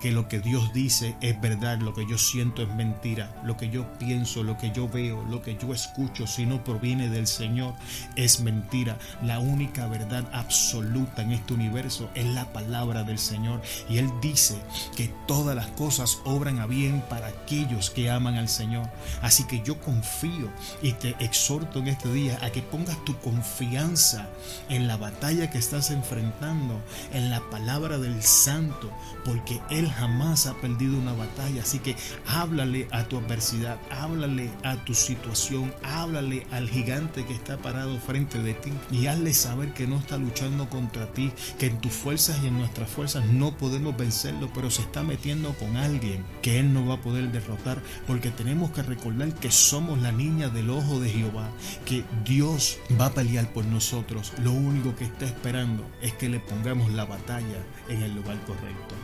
que 0.00 0.12
lo 0.12 0.28
que 0.28 0.40
Dios 0.40 0.72
dice 0.72 1.16
es 1.20 1.40
verdad, 1.40 1.78
lo 1.78 1.94
que 1.94 2.06
yo 2.06 2.18
siento 2.18 2.62
es 2.62 2.74
mentira, 2.74 3.34
lo 3.44 3.56
que 3.56 3.70
yo 3.70 3.86
pienso, 3.98 4.42
lo 4.42 4.58
que 4.58 4.70
yo 4.70 4.88
veo, 4.88 5.24
lo 5.24 5.42
que 5.42 5.56
yo 5.56 5.72
escucho, 5.72 6.26
si 6.26 6.46
no 6.46 6.62
proviene 6.62 7.08
del 7.08 7.26
Señor, 7.26 7.74
es 8.16 8.40
mentira. 8.40 8.98
La 9.22 9.38
única 9.38 9.86
verdad 9.86 10.28
absoluta 10.32 11.22
en 11.22 11.32
este 11.32 11.54
universo 11.54 12.10
es 12.14 12.26
la 12.26 12.52
palabra 12.52 13.02
del 13.02 13.18
Señor. 13.18 13.62
Y 13.88 13.98
Él 13.98 14.10
dice 14.20 14.56
que 14.96 15.10
todas 15.26 15.56
las 15.56 15.68
cosas 15.68 16.18
obran 16.24 16.60
a 16.60 16.66
bien 16.66 17.02
para 17.08 17.28
aquellos 17.28 17.90
que 17.90 18.10
aman 18.10 18.36
al 18.36 18.48
Señor. 18.48 18.88
Así 19.22 19.44
que 19.44 19.62
yo 19.62 19.80
confío 19.80 20.50
y 20.82 20.92
te 20.92 21.16
exhorto 21.18 21.78
en 21.78 21.88
este 21.88 22.12
día 22.12 22.38
a 22.42 22.50
que 22.50 22.62
pongas 22.62 23.02
tu 23.04 23.16
confianza 23.18 24.28
en 24.68 24.86
la 24.86 24.96
batalla 24.96 25.50
que 25.50 25.58
estás 25.58 25.90
enfrentando, 25.90 26.80
en 27.12 27.30
la 27.30 27.40
palabra 27.50 27.98
del 27.98 28.22
Santo, 28.22 28.90
porque 29.24 29.60
Él 29.70 29.83
Él 29.84 29.92
jamás 29.92 30.46
ha 30.46 30.54
perdido 30.54 30.98
una 30.98 31.12
batalla. 31.12 31.62
Así 31.62 31.78
que 31.78 31.94
háblale 32.26 32.88
a 32.90 33.04
tu 33.04 33.18
adversidad, 33.18 33.78
háblale 33.90 34.50
a 34.62 34.76
tu 34.76 34.94
situación, 34.94 35.74
háblale 35.82 36.46
al 36.50 36.70
gigante 36.70 37.26
que 37.26 37.34
está 37.34 37.58
parado 37.58 37.98
frente 37.98 38.42
de 38.42 38.54
ti 38.54 38.72
y 38.90 39.06
hazle 39.06 39.34
saber 39.34 39.74
que 39.74 39.86
no 39.86 39.98
está 39.98 40.16
luchando 40.16 40.70
contra 40.70 41.12
ti, 41.12 41.32
que 41.58 41.66
en 41.66 41.80
tus 41.80 41.92
fuerzas 41.92 42.40
y 42.42 42.46
en 42.46 42.58
nuestras 42.58 42.88
fuerzas 42.88 43.26
no 43.26 43.56
podemos 43.58 43.94
vencerlo, 43.96 44.50
pero 44.54 44.70
se 44.70 44.82
está 44.82 45.02
metiendo 45.02 45.52
con 45.54 45.76
alguien 45.76 46.24
que 46.40 46.58
Él 46.60 46.72
no 46.72 46.86
va 46.86 46.94
a 46.94 47.02
poder 47.02 47.30
derrotar, 47.30 47.82
porque 48.06 48.30
tenemos 48.30 48.70
que 48.70 48.82
recordar 48.82 49.34
que 49.34 49.50
somos 49.50 50.00
la 50.00 50.12
niña 50.12 50.48
del 50.48 50.70
ojo 50.70 50.98
de 50.98 51.10
Jehová, 51.10 51.50
que 51.84 52.04
Dios 52.24 52.78
va 52.98 53.06
a 53.06 53.14
pelear 53.14 53.52
por 53.52 53.66
nosotros. 53.66 54.32
Lo 54.42 54.52
único 54.52 54.96
que 54.96 55.04
está 55.04 55.26
esperando 55.26 55.84
es 56.00 56.14
que 56.14 56.30
le 56.30 56.40
pongamos 56.40 56.90
la 56.92 57.04
batalla 57.04 57.62
en 57.88 58.02
el 58.02 58.14
lugar 58.14 58.40
correcto. 58.46 58.94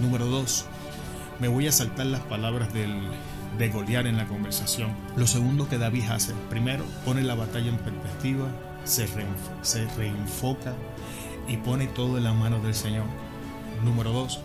Número 0.00 0.26
2. 0.26 0.66
Me 1.40 1.48
voy 1.48 1.66
a 1.66 1.72
saltar 1.72 2.06
las 2.06 2.20
palabras 2.22 2.72
del, 2.72 2.94
de 3.58 3.68
Goliat 3.68 4.06
en 4.06 4.16
la 4.16 4.26
conversación. 4.26 4.90
Lo 5.16 5.26
segundo 5.26 5.68
que 5.68 5.78
David 5.78 6.04
hace, 6.10 6.34
primero 6.50 6.84
pone 7.04 7.22
la 7.22 7.34
batalla 7.34 7.68
en 7.68 7.78
perspectiva, 7.78 8.48
se, 8.84 9.08
se 9.62 9.86
reenfoca 9.96 10.74
y 11.48 11.56
pone 11.58 11.86
todo 11.86 12.18
en 12.18 12.24
la 12.24 12.32
mano 12.32 12.60
del 12.60 12.74
Señor. 12.74 13.06
Número 13.84 14.12
2. 14.12 14.40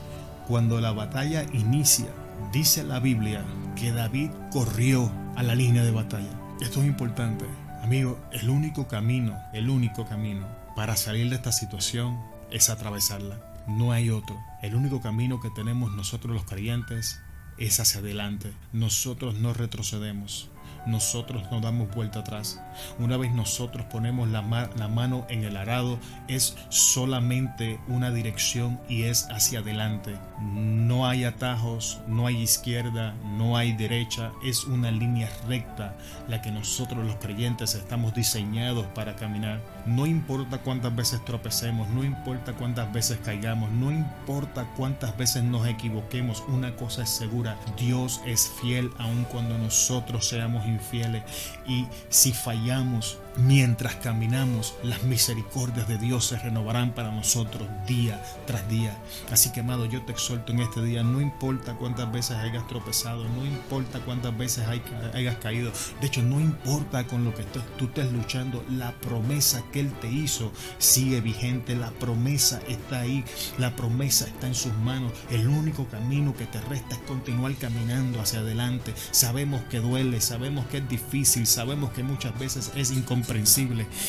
Cuando 0.47 0.81
la 0.81 0.91
batalla 0.91 1.45
inicia, 1.53 2.07
dice 2.51 2.83
la 2.83 2.99
Biblia 2.99 3.43
que 3.75 3.91
David 3.91 4.31
corrió 4.51 5.11
a 5.35 5.43
la 5.43 5.55
línea 5.55 5.83
de 5.83 5.91
batalla. 5.91 6.29
Esto 6.61 6.81
es 6.81 6.87
importante. 6.87 7.45
Amigo, 7.83 8.17
el 8.31 8.49
único 8.49 8.87
camino, 8.87 9.37
el 9.53 9.69
único 9.69 10.05
camino 10.05 10.47
para 10.75 10.95
salir 10.95 11.29
de 11.29 11.35
esta 11.35 11.51
situación 11.51 12.19
es 12.51 12.69
atravesarla. 12.69 13.37
No 13.67 13.91
hay 13.91 14.09
otro. 14.09 14.35
El 14.61 14.75
único 14.75 15.01
camino 15.01 15.39
que 15.39 15.51
tenemos 15.51 15.91
nosotros 15.91 16.33
los 16.33 16.45
creyentes 16.45 17.21
es 17.57 17.79
hacia 17.79 17.99
adelante. 17.99 18.53
Nosotros 18.73 19.35
no 19.35 19.53
retrocedemos 19.53 20.49
nosotros 20.87 21.43
no 21.51 21.61
damos 21.61 21.93
vuelta 21.93 22.19
atrás. 22.19 22.61
Una 22.97 23.17
vez 23.17 23.31
nosotros 23.31 23.85
ponemos 23.85 24.29
la, 24.29 24.41
la, 24.75 24.87
mano 24.87 25.25
en 25.29 25.43
el 25.43 25.57
arado, 25.57 25.99
es 26.27 26.55
solamente 26.69 27.79
una 27.87 28.11
dirección 28.11 28.79
y 28.87 29.03
es 29.03 29.27
hacia 29.29 29.59
adelante. 29.59 30.15
No 30.39 31.07
hay 31.07 31.25
atajos, 31.25 31.99
no 32.07 32.25
hay 32.27 32.37
izquierda, 32.41 33.13
no 33.37 33.57
hay 33.57 33.73
derecha, 33.73 34.31
es 34.43 34.63
una 34.65 34.91
línea 34.91 35.29
recta 35.47 35.95
la 36.27 36.41
que 36.41 36.51
nosotros 36.51 37.05
los 37.05 37.15
creyentes 37.17 37.75
estamos 37.75 38.13
diseñados 38.13 38.85
para 38.87 39.15
caminar. 39.15 39.61
No 39.85 40.05
importa 40.05 40.59
cuántas 40.59 40.95
veces 40.95 41.23
tropecemos, 41.25 41.87
no 41.89 42.03
importa 42.03 42.53
cuántas 42.53 42.91
veces 42.93 43.19
caigamos, 43.23 43.71
no 43.71 43.91
importa 43.91 44.65
cuántas 44.75 45.17
veces 45.17 45.43
nos 45.43 45.67
equivoquemos, 45.67 46.43
una 46.47 46.75
cosa 46.75 47.03
es 47.03 47.09
segura, 47.09 47.57
Dios 47.77 48.21
es 48.25 48.49
fiel 48.61 48.91
aun 48.97 49.25
cuando 49.25 49.57
nosotros 49.57 50.27
seamos 50.27 50.65
infieles. 50.77 51.23
Y 51.67 51.87
si 52.09 52.31
fallamos, 52.31 53.17
Mientras 53.37 53.97
caminamos, 53.97 54.73
las 54.81 55.03
misericordias 55.03 55.87
de 55.87 55.99
Dios 55.99 56.25
se 56.25 56.39
renovarán 56.39 56.95
para 56.95 57.11
nosotros 57.11 57.67
día 57.85 58.19
tras 58.47 58.67
día. 58.67 58.97
Así 59.31 59.51
que, 59.51 59.59
amado, 59.59 59.85
yo 59.85 60.01
te 60.01 60.11
exhorto 60.11 60.53
en 60.53 60.61
este 60.61 60.81
día, 60.81 61.03
no 61.03 61.21
importa 61.21 61.75
cuántas 61.75 62.11
veces 62.11 62.37
hayas 62.37 62.65
tropezado, 62.65 63.25
no 63.29 63.45
importa 63.45 63.99
cuántas 63.99 64.35
veces 64.35 64.65
hayas 64.67 65.35
caído, 65.35 65.71
de 66.01 66.07
hecho, 66.07 66.23
no 66.23 66.39
importa 66.39 67.05
con 67.05 67.25
lo 67.25 67.35
que 67.35 67.43
tú 67.43 67.85
estés 67.85 68.11
luchando, 68.11 68.65
la 68.71 68.91
promesa 68.93 69.61
que 69.71 69.81
Él 69.81 69.91
te 70.01 70.09
hizo 70.09 70.51
sigue 70.79 71.21
vigente, 71.21 71.75
la 71.75 71.91
promesa 71.91 72.59
está 72.67 73.01
ahí, 73.01 73.23
la 73.59 73.75
promesa 73.75 74.25
está 74.25 74.47
en 74.47 74.55
sus 74.55 74.73
manos. 74.77 75.13
El 75.29 75.47
único 75.47 75.85
camino 75.85 76.35
que 76.35 76.47
te 76.47 76.59
resta 76.61 76.95
es 76.95 77.01
continuar 77.01 77.53
caminando 77.55 78.19
hacia 78.19 78.39
adelante. 78.39 78.95
Sabemos 79.11 79.61
que 79.69 79.79
duele, 79.79 80.21
sabemos 80.21 80.65
que 80.65 80.77
es 80.79 80.89
difícil, 80.89 81.45
sabemos 81.45 81.91
que 81.91 82.01
muchas 82.01 82.37
veces 82.39 82.71
es 82.75 82.89
incomprensible 82.89 83.26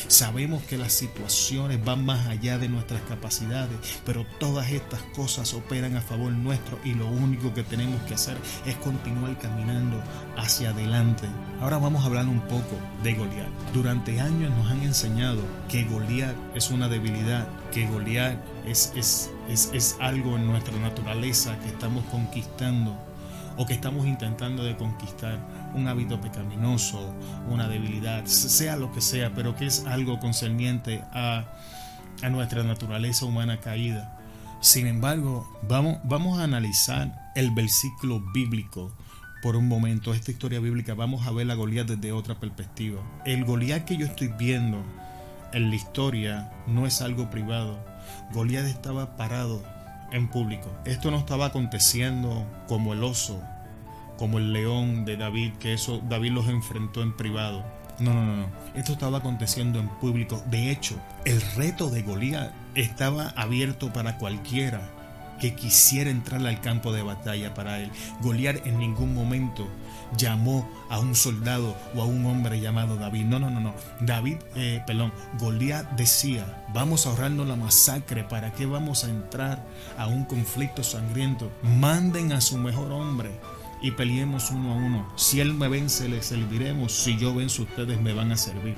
Sabemos 0.07 0.63
que 0.63 0.77
las 0.77 0.93
situaciones 0.93 1.83
van 1.83 2.05
más 2.05 2.27
allá 2.27 2.57
de 2.57 2.69
nuestras 2.69 3.01
capacidades, 3.01 3.77
pero 4.05 4.25
todas 4.39 4.71
estas 4.71 5.01
cosas 5.15 5.53
operan 5.53 5.97
a 5.97 6.01
favor 6.01 6.31
nuestro 6.31 6.79
y 6.85 6.93
lo 6.93 7.07
único 7.07 7.53
que 7.53 7.63
tenemos 7.63 8.01
que 8.03 8.13
hacer 8.13 8.37
es 8.65 8.75
continuar 8.77 9.37
caminando 9.37 10.01
hacia 10.37 10.69
adelante. 10.69 11.27
Ahora 11.59 11.77
vamos 11.77 12.03
a 12.03 12.07
hablar 12.07 12.27
un 12.27 12.39
poco 12.41 12.77
de 13.03 13.13
Goliat. 13.13 13.49
Durante 13.73 14.21
años 14.21 14.51
nos 14.57 14.71
han 14.71 14.83
enseñado 14.83 15.41
que 15.69 15.83
Goliat 15.83 16.35
es 16.55 16.69
una 16.71 16.87
debilidad, 16.87 17.47
que 17.71 17.87
Goliat 17.87 18.39
es, 18.65 18.93
es, 18.95 19.29
es, 19.49 19.69
es 19.73 19.97
algo 19.99 20.37
en 20.37 20.47
nuestra 20.47 20.77
naturaleza 20.79 21.59
que 21.59 21.67
estamos 21.67 22.05
conquistando 22.05 23.08
o 23.59 23.65
que 23.65 23.73
estamos 23.73 24.07
intentando 24.07 24.63
de 24.63 24.77
conquistar 24.77 25.37
un 25.75 25.89
hábito 25.89 26.21
pecaminoso, 26.21 27.13
una 27.49 27.67
debilidad, 27.67 28.25
sea 28.25 28.77
lo 28.77 28.89
que 28.93 29.01
sea, 29.01 29.33
pero 29.35 29.53
que 29.53 29.65
es 29.65 29.85
algo 29.85 30.17
concerniente 30.17 31.03
a, 31.11 31.43
a 32.23 32.29
nuestra 32.29 32.63
naturaleza 32.63 33.25
humana 33.25 33.59
caída. 33.59 34.17
Sin 34.61 34.87
embargo, 34.87 35.45
vamos, 35.67 35.97
vamos 36.05 36.39
a 36.39 36.45
analizar 36.45 37.33
el 37.35 37.51
versículo 37.51 38.21
bíblico 38.33 38.95
por 39.41 39.57
un 39.57 39.67
momento, 39.67 40.13
esta 40.13 40.31
historia 40.31 40.61
bíblica, 40.61 40.93
vamos 40.93 41.27
a 41.27 41.31
ver 41.31 41.45
la 41.45 41.55
Goliat 41.55 41.85
desde 41.85 42.13
otra 42.13 42.39
perspectiva. 42.39 43.01
El 43.25 43.43
Goliat 43.43 43.83
que 43.83 43.97
yo 43.97 44.05
estoy 44.05 44.29
viendo 44.39 44.81
en 45.51 45.69
la 45.69 45.75
historia 45.75 46.49
no 46.65 46.87
es 46.87 47.01
algo 47.01 47.29
privado. 47.29 47.77
Goliat 48.31 48.67
estaba 48.67 49.17
parado 49.17 49.61
en 50.11 50.27
público. 50.27 50.69
Esto 50.85 51.11
no 51.11 51.17
estaba 51.17 51.47
aconteciendo 51.47 52.45
como 52.67 52.93
el 52.93 53.03
oso, 53.03 53.41
como 54.17 54.37
el 54.37 54.53
león 54.53 55.05
de 55.05 55.17
David, 55.17 55.53
que 55.59 55.73
eso 55.73 56.01
David 56.09 56.31
los 56.31 56.47
enfrentó 56.47 57.01
en 57.01 57.15
privado. 57.15 57.63
No, 57.99 58.13
no, 58.13 58.25
no, 58.25 58.35
no. 58.37 58.47
Esto 58.75 58.93
estaba 58.93 59.17
aconteciendo 59.17 59.79
en 59.79 59.89
público. 59.89 60.41
De 60.49 60.71
hecho, 60.71 60.95
el 61.25 61.41
reto 61.55 61.89
de 61.89 62.01
Goliat 62.01 62.51
estaba 62.75 63.29
abierto 63.35 63.91
para 63.91 64.17
cualquiera 64.17 64.81
que 65.39 65.55
quisiera 65.55 66.09
entrar 66.09 66.45
al 66.45 66.61
campo 66.61 66.91
de 66.91 67.01
batalla 67.01 67.53
para 67.53 67.79
él. 67.79 67.91
Goliat 68.21 68.65
en 68.65 68.79
ningún 68.79 69.13
momento 69.13 69.67
llamó 70.17 70.69
a 70.89 70.99
un 70.99 71.15
soldado 71.15 71.75
o 71.95 72.01
a 72.01 72.05
un 72.05 72.25
hombre 72.25 72.59
llamado 72.59 72.95
David. 72.95 73.25
No, 73.25 73.39
no, 73.39 73.49
no, 73.49 73.59
no. 73.59 73.73
David, 74.01 74.37
eh, 74.55 74.83
Goliat 75.39 75.91
decía, 75.91 76.65
vamos 76.73 77.05
a 77.05 77.09
ahorrarnos 77.09 77.47
la 77.47 77.55
masacre, 77.55 78.23
¿para 78.23 78.53
qué 78.53 78.65
vamos 78.65 79.03
a 79.03 79.09
entrar 79.09 79.65
a 79.97 80.07
un 80.07 80.25
conflicto 80.25 80.83
sangriento? 80.83 81.51
Manden 81.63 82.31
a 82.33 82.41
su 82.41 82.57
mejor 82.57 82.91
hombre 82.91 83.31
y 83.81 83.91
peleemos 83.91 84.51
uno 84.51 84.73
a 84.73 84.75
uno. 84.75 85.13
Si 85.15 85.39
Él 85.39 85.53
me 85.53 85.67
vence, 85.67 86.09
le 86.09 86.21
serviremos. 86.21 86.91
Si 86.91 87.17
yo 87.17 87.33
venzo, 87.33 87.63
ustedes 87.63 87.99
me 88.01 88.13
van 88.13 88.31
a 88.31 88.37
servir. 88.37 88.75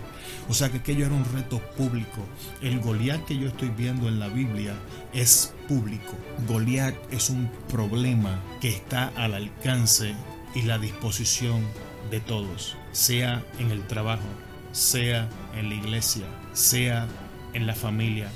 O 0.50 0.54
sea 0.54 0.70
que 0.70 0.78
aquello 0.78 1.06
era 1.06 1.16
un 1.16 1.26
reto 1.26 1.60
público. 1.78 2.26
El 2.62 2.80
Goliat 2.80 3.26
que 3.26 3.38
yo 3.38 3.48
estoy 3.48 3.70
viendo 3.70 4.08
en 4.08 4.20
la 4.20 4.28
Biblia 4.28 4.76
es 5.14 5.54
público. 5.68 6.14
Goliat 6.48 6.96
es 7.12 7.30
un 7.30 7.50
problema 7.70 8.40
que 8.60 8.70
está 8.70 9.12
al 9.16 9.34
alcance 9.34 10.14
y 10.54 10.64
la 10.64 10.78
disposición 10.78 11.66
de 12.10 12.20
todos, 12.20 12.76
sea 12.92 13.44
en 13.58 13.72
el 13.72 13.88
trabajo, 13.88 14.28
sea 14.72 15.30
en 15.56 15.70
la 15.70 15.76
iglesia, 15.76 16.26
sea 16.54 17.08
en 17.54 17.66
la 17.66 17.74
familia. 17.74 18.30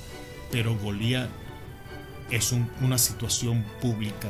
Pero 0.52 0.76
Goliat 0.78 1.30
es 2.32 2.54
una 2.82 2.98
situación 2.98 3.64
pública 3.82 4.30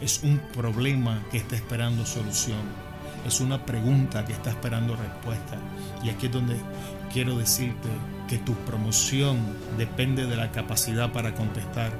es 0.00 0.22
un 0.22 0.38
problema 0.52 1.22
que 1.30 1.38
está 1.38 1.56
esperando 1.56 2.04
solución. 2.06 2.60
Es 3.26 3.40
una 3.40 3.64
pregunta 3.64 4.24
que 4.24 4.32
está 4.32 4.50
esperando 4.50 4.96
respuesta. 4.96 5.56
Y 6.02 6.10
aquí 6.10 6.26
es 6.26 6.32
donde 6.32 6.56
quiero 7.12 7.38
decirte 7.38 7.88
que 8.28 8.38
tu 8.38 8.54
promoción 8.66 9.38
depende 9.78 10.26
de 10.26 10.36
la 10.36 10.52
capacidad 10.52 11.12
para 11.12 11.34
contestar 11.34 11.92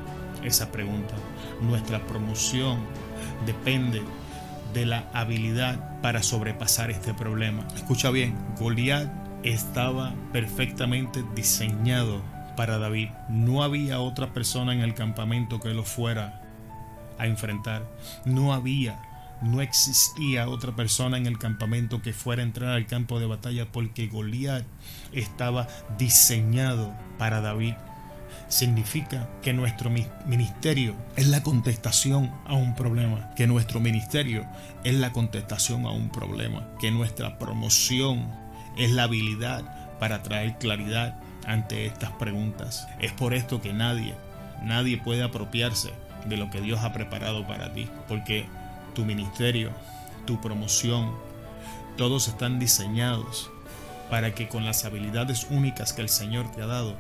esa 0.43 0.71
pregunta. 0.71 1.15
Nuestra 1.63 2.05
promoción 2.07 2.79
depende 3.47 4.03
de 4.75 4.87
la 4.87 5.09
habilidad 5.13 6.01
para 6.03 6.23
sobrepasar 6.23 6.91
este 6.91 7.15
problema. 7.15 7.67
Escucha 7.75 8.11
bien, 8.11 8.37
Goliat 8.59 9.11
estaba 9.45 10.15
perfectamente 10.33 11.25
diseñado 11.35 12.23
para 12.57 12.79
David. 12.79 13.11
No 13.29 13.63
había 13.63 14.01
otra 14.01 14.33
persona 14.33 14.73
en 14.73 14.81
el 14.81 14.95
campamento 14.95 15.61
que 15.61 15.75
lo 15.75 15.85
fuera 15.85 16.44
a 17.19 17.27
enfrentar. 17.27 17.85
No 18.25 18.53
había, 18.53 19.01
no 19.43 19.61
existía 19.61 20.49
otra 20.49 20.75
persona 20.75 21.17
en 21.17 21.27
el 21.27 21.39
campamento 21.39 22.03
que 22.03 22.13
fuera 22.13 22.43
a 22.43 22.47
entrar 22.47 22.71
al 22.71 22.87
campo 22.87 23.21
de 23.21 23.27
batalla 23.27 23.67
porque 23.71 24.07
Goliat 24.07 24.65
estaba 25.13 25.69
diseñado 25.99 26.95
para 27.19 27.41
David. 27.41 27.75
Significa 28.49 29.29
que 29.43 29.53
nuestro 29.53 29.91
ministerio 30.27 30.95
es 31.17 31.29
la 31.29 31.43
contestación 31.43 32.31
a 32.47 32.55
un 32.55 32.75
problema, 32.75 33.31
que 33.35 33.47
nuestro 33.47 33.81
ministerio 33.81 34.47
es 34.85 34.95
la 34.95 35.13
contestación 35.13 35.87
a 35.87 35.91
un 35.91 36.11
problema, 36.11 36.69
que 36.81 36.91
nuestra 36.91 37.39
promoción 37.39 38.31
es 38.77 38.91
la 38.91 39.05
habilidad 39.05 39.99
para 39.99 40.23
traer 40.23 40.59
claridad 40.59 41.19
ante 41.47 41.87
estas 41.87 42.11
preguntas. 42.13 42.87
Es 43.01 43.13
por 43.13 43.35
esto 43.35 43.61
que 43.61 43.73
nadie, 43.73 44.15
nadie 44.63 44.99
puede 44.99 45.23
apropiarse 45.23 45.93
de 46.25 46.37
lo 46.37 46.51
que 46.51 46.61
Dios 46.61 46.81
ha 46.83 46.93
preparado 46.93 47.47
para 47.47 47.73
ti, 47.73 47.89
porque 48.09 48.47
tu 48.95 49.05
ministerio, 49.05 49.71
tu 50.27 50.41
promoción, 50.41 51.13
todos 51.97 52.29
están 52.29 52.59
diseñados 52.59 53.51
para 54.11 54.35
que 54.35 54.49
con 54.49 54.65
las 54.65 54.85
habilidades 54.85 55.47
únicas 55.51 55.93
que 55.93 56.03
el 56.03 56.09
Señor 56.09 56.51
te 56.51 56.63
ha 56.63 56.67
dado, 56.67 56.97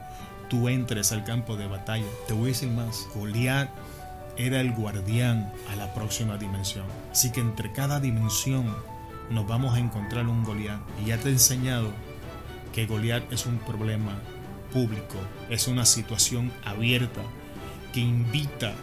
tú 0.48 0.68
entres 0.68 1.12
al 1.12 1.24
campo 1.24 1.56
de 1.56 1.66
batalla. 1.66 2.06
Te 2.26 2.34
voy 2.34 2.44
a 2.44 2.48
decir 2.48 2.70
más, 2.70 3.06
Goliat 3.14 3.70
era 4.36 4.60
el 4.60 4.72
guardián 4.72 5.52
a 5.72 5.76
la 5.76 5.92
próxima 5.94 6.36
dimensión. 6.36 6.86
Así 7.12 7.30
que 7.30 7.40
entre 7.40 7.72
cada 7.72 8.00
dimensión 8.00 8.74
nos 9.30 9.46
vamos 9.46 9.74
a 9.74 9.78
encontrar 9.78 10.26
un 10.26 10.44
Goliat. 10.44 10.80
Y 11.02 11.06
ya 11.06 11.18
te 11.18 11.28
he 11.28 11.32
enseñado 11.32 11.90
que 12.72 12.86
Goliat 12.86 13.32
es 13.32 13.46
un 13.46 13.58
problema 13.58 14.18
público, 14.72 15.16
es 15.50 15.68
una 15.68 15.86
situación 15.86 16.52
abierta 16.64 17.20
que 17.92 18.00
invita 18.00 18.74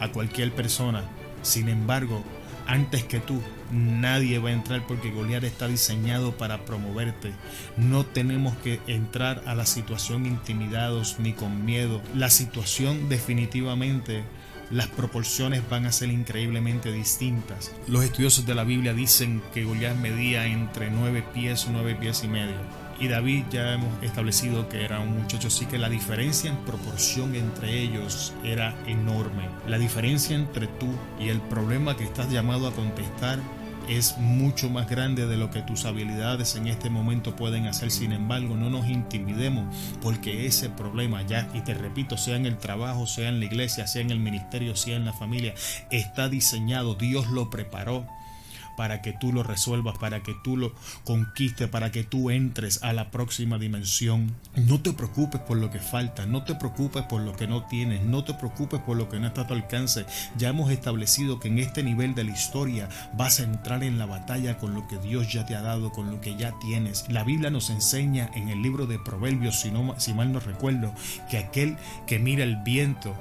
a 0.00 0.08
cualquier 0.08 0.52
persona. 0.52 1.04
Sin 1.42 1.68
embargo, 1.68 2.24
antes 2.66 3.04
que 3.04 3.20
tú, 3.20 3.40
nadie 3.72 4.38
va 4.38 4.50
a 4.50 4.52
entrar 4.52 4.86
porque 4.86 5.10
Goliat 5.10 5.44
está 5.44 5.68
diseñado 5.68 6.36
para 6.36 6.64
promoverte. 6.64 7.32
No 7.76 8.04
tenemos 8.04 8.56
que 8.58 8.80
entrar 8.86 9.42
a 9.46 9.54
la 9.54 9.66
situación 9.66 10.26
intimidados 10.26 11.16
ni 11.18 11.32
con 11.32 11.64
miedo. 11.64 12.00
La 12.14 12.30
situación 12.30 13.08
definitivamente 13.08 14.24
las 14.70 14.86
proporciones 14.86 15.68
van 15.68 15.86
a 15.86 15.92
ser 15.92 16.10
increíblemente 16.10 16.92
distintas. 16.92 17.72
Los 17.88 18.04
estudiosos 18.04 18.46
de 18.46 18.54
la 18.54 18.64
Biblia 18.64 18.94
dicen 18.94 19.42
que 19.52 19.64
Goliat 19.64 19.96
medía 19.96 20.46
entre 20.46 20.90
9 20.90 21.24
pies 21.34 21.66
o 21.66 21.70
9 21.72 21.96
pies 21.96 22.22
y 22.22 22.28
medio. 22.28 22.54
Y 23.00 23.08
David 23.08 23.44
ya 23.50 23.72
hemos 23.72 24.02
establecido 24.02 24.68
que 24.68 24.84
era 24.84 25.00
un 25.00 25.22
muchacho 25.22 25.48
así 25.48 25.64
que 25.64 25.78
la 25.78 25.88
diferencia 25.88 26.50
en 26.50 26.56
proporción 26.58 27.34
entre 27.34 27.80
ellos 27.80 28.34
era 28.44 28.76
enorme. 28.86 29.48
La 29.66 29.78
diferencia 29.78 30.36
entre 30.36 30.66
tú 30.66 30.88
y 31.18 31.30
el 31.30 31.40
problema 31.40 31.96
que 31.96 32.04
estás 32.04 32.30
llamado 32.30 32.68
a 32.68 32.72
contestar 32.72 33.38
es 33.88 34.18
mucho 34.18 34.68
más 34.68 34.88
grande 34.88 35.26
de 35.26 35.38
lo 35.38 35.50
que 35.50 35.62
tus 35.62 35.86
habilidades 35.86 36.54
en 36.56 36.66
este 36.66 36.90
momento 36.90 37.34
pueden 37.34 37.66
hacer. 37.66 37.90
Sin 37.90 38.12
embargo, 38.12 38.54
no 38.54 38.68
nos 38.68 38.86
intimidemos 38.86 39.74
porque 40.02 40.46
ese 40.46 40.68
problema 40.68 41.22
ya, 41.22 41.48
y 41.54 41.60
te 41.62 41.72
repito, 41.72 42.18
sea 42.18 42.36
en 42.36 42.44
el 42.44 42.58
trabajo, 42.58 43.06
sea 43.06 43.30
en 43.30 43.40
la 43.40 43.46
iglesia, 43.46 43.86
sea 43.86 44.02
en 44.02 44.10
el 44.10 44.20
ministerio, 44.20 44.76
sea 44.76 44.96
en 44.96 45.06
la 45.06 45.14
familia, 45.14 45.54
está 45.90 46.28
diseñado, 46.28 46.94
Dios 46.94 47.28
lo 47.30 47.48
preparó 47.48 48.06
para 48.76 49.02
que 49.02 49.12
tú 49.12 49.32
lo 49.32 49.42
resuelvas, 49.42 49.98
para 49.98 50.22
que 50.22 50.34
tú 50.42 50.56
lo 50.56 50.72
conquistes, 51.04 51.68
para 51.68 51.90
que 51.90 52.04
tú 52.04 52.30
entres 52.30 52.82
a 52.82 52.92
la 52.92 53.10
próxima 53.10 53.58
dimensión. 53.58 54.34
No 54.56 54.80
te 54.80 54.92
preocupes 54.92 55.40
por 55.40 55.58
lo 55.58 55.70
que 55.70 55.78
falta, 55.78 56.26
no 56.26 56.44
te 56.44 56.54
preocupes 56.54 57.02
por 57.04 57.20
lo 57.20 57.36
que 57.36 57.46
no 57.46 57.64
tienes, 57.66 58.02
no 58.02 58.24
te 58.24 58.34
preocupes 58.34 58.80
por 58.80 58.96
lo 58.96 59.08
que 59.08 59.20
no 59.20 59.28
está 59.28 59.42
a 59.42 59.46
tu 59.46 59.54
alcance. 59.54 60.06
Ya 60.36 60.48
hemos 60.48 60.70
establecido 60.70 61.40
que 61.40 61.48
en 61.48 61.58
este 61.58 61.82
nivel 61.82 62.14
de 62.14 62.24
la 62.24 62.32
historia 62.32 62.88
vas 63.14 63.40
a 63.40 63.44
entrar 63.44 63.84
en 63.84 63.98
la 63.98 64.06
batalla 64.06 64.58
con 64.58 64.74
lo 64.74 64.86
que 64.88 64.98
Dios 64.98 65.32
ya 65.32 65.46
te 65.46 65.54
ha 65.54 65.62
dado, 65.62 65.90
con 65.90 66.10
lo 66.10 66.20
que 66.20 66.36
ya 66.36 66.52
tienes. 66.60 67.06
La 67.08 67.24
Biblia 67.24 67.50
nos 67.50 67.70
enseña 67.70 68.30
en 68.34 68.48
el 68.48 68.62
libro 68.62 68.86
de 68.86 68.98
Proverbios, 68.98 69.60
si, 69.60 69.70
no, 69.70 69.94
si 69.98 70.14
mal 70.14 70.32
no 70.32 70.40
recuerdo, 70.40 70.94
que 71.30 71.38
aquel 71.38 71.76
que 72.06 72.18
mira 72.18 72.44
el 72.44 72.56
viento 72.56 73.16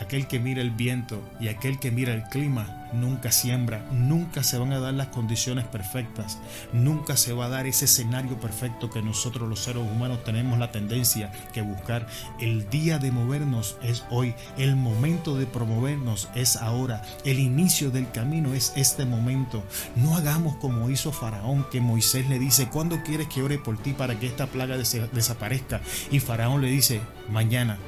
aquel 0.00 0.26
que 0.26 0.38
mira 0.38 0.60
el 0.60 0.70
viento 0.70 1.22
y 1.40 1.48
aquel 1.48 1.78
que 1.78 1.90
mira 1.90 2.12
el 2.12 2.24
clima 2.24 2.85
nunca 2.92 3.32
siembra, 3.32 3.86
nunca 3.90 4.42
se 4.42 4.58
van 4.58 4.72
a 4.72 4.80
dar 4.80 4.94
las 4.94 5.08
condiciones 5.08 5.64
perfectas, 5.64 6.38
nunca 6.72 7.16
se 7.16 7.32
va 7.32 7.46
a 7.46 7.48
dar 7.48 7.66
ese 7.66 7.86
escenario 7.86 8.38
perfecto 8.40 8.90
que 8.90 9.02
nosotros 9.02 9.48
los 9.48 9.60
seres 9.60 9.82
humanos 9.82 10.24
tenemos 10.24 10.58
la 10.58 10.72
tendencia 10.72 11.32
que 11.52 11.62
buscar. 11.62 12.06
El 12.40 12.68
día 12.70 12.98
de 12.98 13.10
movernos 13.10 13.76
es 13.82 14.04
hoy, 14.10 14.34
el 14.56 14.76
momento 14.76 15.36
de 15.36 15.46
promovernos 15.46 16.28
es 16.34 16.56
ahora, 16.56 17.02
el 17.24 17.38
inicio 17.38 17.90
del 17.90 18.10
camino 18.10 18.54
es 18.54 18.72
este 18.76 19.04
momento. 19.04 19.62
No 19.94 20.16
hagamos 20.16 20.56
como 20.56 20.90
hizo 20.90 21.12
Faraón, 21.12 21.66
que 21.70 21.80
Moisés 21.80 22.28
le 22.28 22.38
dice, 22.38 22.68
¿cuándo 22.68 23.02
quieres 23.02 23.28
que 23.28 23.42
ore 23.42 23.58
por 23.58 23.78
ti 23.78 23.92
para 23.92 24.18
que 24.18 24.26
esta 24.26 24.46
plaga 24.46 24.76
desaparezca? 24.76 25.80
Y 26.10 26.20
Faraón 26.20 26.62
le 26.62 26.68
dice, 26.68 27.00
mañana. 27.28 27.78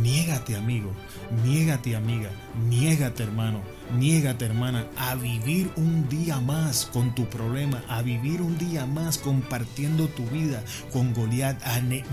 Niégate 0.00 0.56
amigo, 0.56 0.92
niégate 1.44 1.94
amiga, 1.94 2.30
niégate 2.68 3.22
hermano, 3.22 3.60
niégate 3.92 4.44
hermana 4.44 4.86
a 4.96 5.14
vivir 5.14 5.70
un 5.76 6.08
día 6.08 6.40
más 6.40 6.86
con 6.92 7.14
tu 7.14 7.26
problema, 7.26 7.82
a 7.88 8.02
vivir 8.02 8.42
un 8.42 8.58
día 8.58 8.86
más 8.86 9.18
compartiendo 9.18 10.08
tu 10.08 10.24
vida 10.26 10.62
con 10.92 11.12
Goliat. 11.14 11.58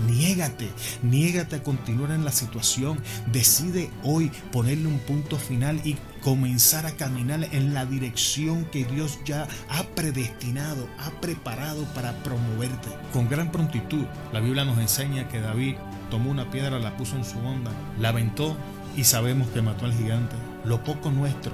niégate, 0.08 0.68
niégate 1.02 1.56
a 1.56 1.62
continuar 1.62 2.12
en 2.12 2.24
la 2.24 2.32
situación. 2.32 2.98
Decide 3.32 3.90
hoy 4.02 4.30
ponerle 4.50 4.88
un 4.88 4.98
punto 5.00 5.36
final 5.36 5.80
y 5.84 5.96
comenzar 6.22 6.86
a 6.86 6.92
caminar 6.92 7.48
en 7.52 7.74
la 7.74 7.84
dirección 7.84 8.64
que 8.66 8.84
Dios 8.84 9.18
ya 9.24 9.48
ha 9.68 9.82
predestinado, 9.94 10.88
ha 10.98 11.10
preparado 11.20 11.84
para 11.94 12.12
promoverte. 12.22 12.88
Con 13.12 13.28
gran 13.28 13.50
prontitud, 13.50 14.04
la 14.32 14.40
Biblia 14.40 14.64
nos 14.64 14.78
enseña 14.78 15.28
que 15.28 15.40
David 15.40 15.76
tomó 16.10 16.30
una 16.30 16.50
piedra, 16.50 16.78
la 16.78 16.96
puso 16.96 17.16
en 17.16 17.24
su 17.24 17.38
onda, 17.38 17.72
la 17.98 18.10
aventó 18.10 18.56
y 18.96 19.04
sabemos 19.04 19.48
que 19.48 19.62
mató 19.62 19.86
al 19.86 19.94
gigante. 19.94 20.51
Lo 20.64 20.84
poco 20.84 21.10
nuestro, 21.10 21.52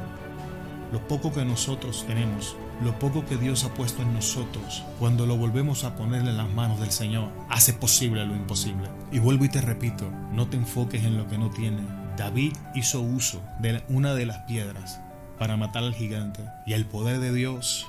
lo 0.92 1.07
poco 1.09 1.33
que 1.33 1.44
nosotros 1.44 2.05
tenemos, 2.07 2.57
lo 2.83 2.99
poco 2.99 3.25
que 3.25 3.37
Dios 3.37 3.64
ha 3.64 3.73
puesto 3.73 4.03
en 4.03 4.12
nosotros, 4.12 4.85
cuando 4.99 5.27
lo 5.27 5.37
volvemos 5.37 5.85
a 5.85 5.97
ponerle 5.97 6.31
en 6.31 6.37
las 6.37 6.51
manos 6.51 6.79
del 6.79 6.90
Señor, 6.90 7.31
hace 7.49 7.73
posible 7.73 8.27
lo 8.27 8.37
imposible. 8.37 8.88
Y 9.11 9.18
vuelvo 9.18 9.47
y 9.47 9.49
te 9.49 9.61
repito, 9.61 10.11
no 10.33 10.47
te 10.49 10.59
enfoques 10.59 11.05
en 11.05 11.16
lo 11.16 11.27
que 11.27 11.38
no 11.38 11.51
tienes. 11.51 11.85
David 12.18 12.53
hizo 12.75 13.01
uso 13.01 13.42
de 13.61 13.83
una 13.88 14.14
de 14.14 14.27
las 14.27 14.38
piedras 14.38 15.01
para 15.38 15.57
matar 15.57 15.85
al 15.85 15.94
gigante 15.94 16.44
y 16.66 16.75
el 16.75 16.85
poder 16.85 17.18
de 17.21 17.33
Dios, 17.33 17.87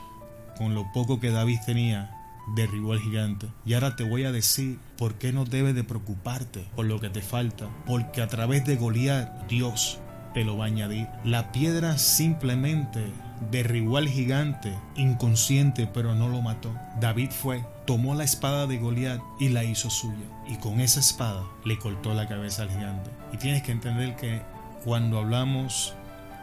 con 0.58 0.74
lo 0.74 0.92
poco 0.94 1.20
que 1.20 1.32
David 1.32 1.60
tenía, 1.66 2.16
derribó 2.56 2.94
al 2.94 3.00
gigante. 3.00 3.48
Y 3.66 3.74
ahora 3.74 3.96
te 3.96 4.04
voy 4.04 4.24
a 4.24 4.32
decir 4.32 4.80
por 4.98 5.16
qué 5.16 5.34
no 5.34 5.46
debes 5.46 5.76
de 5.76 5.84
preocuparte 5.84 6.66
por 6.76 6.86
lo 6.86 7.00
que 7.00 7.10
te 7.10 7.22
falta. 7.22 7.68
Porque 7.86 8.22
a 8.22 8.28
través 8.28 8.66
de 8.66 8.76
Goliat, 8.76 9.48
Dios 9.48 10.00
te 10.34 10.44
lo 10.44 10.58
va 10.58 10.66
a 10.66 10.68
añadir. 10.68 11.08
La 11.24 11.52
piedra 11.52 11.98
simplemente 11.98 13.12
derribó 13.52 13.98
al 13.98 14.10
gigante 14.10 14.74
inconsciente, 14.96 15.88
pero 15.88 16.16
no 16.16 16.30
lo 16.30 16.42
mató. 16.42 16.74
David 17.00 17.32
fue, 17.32 17.64
tomó 17.86 18.16
la 18.16 18.24
espada 18.24 18.68
de 18.68 18.78
Goliat 18.78 19.22
y 19.40 19.50
la 19.50 19.64
hizo 19.64 19.90
suya. 19.90 20.26
Y 20.48 20.58
con 20.58 20.80
esa 20.80 21.00
espada 21.00 21.44
le 21.66 21.78
cortó 21.78 22.14
la 22.14 22.28
cabeza 22.28 22.64
al 22.64 22.70
gigante. 22.70 23.10
Y 23.34 23.38
tienes 23.38 23.64
que 23.64 23.72
entender 23.72 24.16
que 24.16 24.42
cuando 24.84 25.20
hablamos 25.20 25.94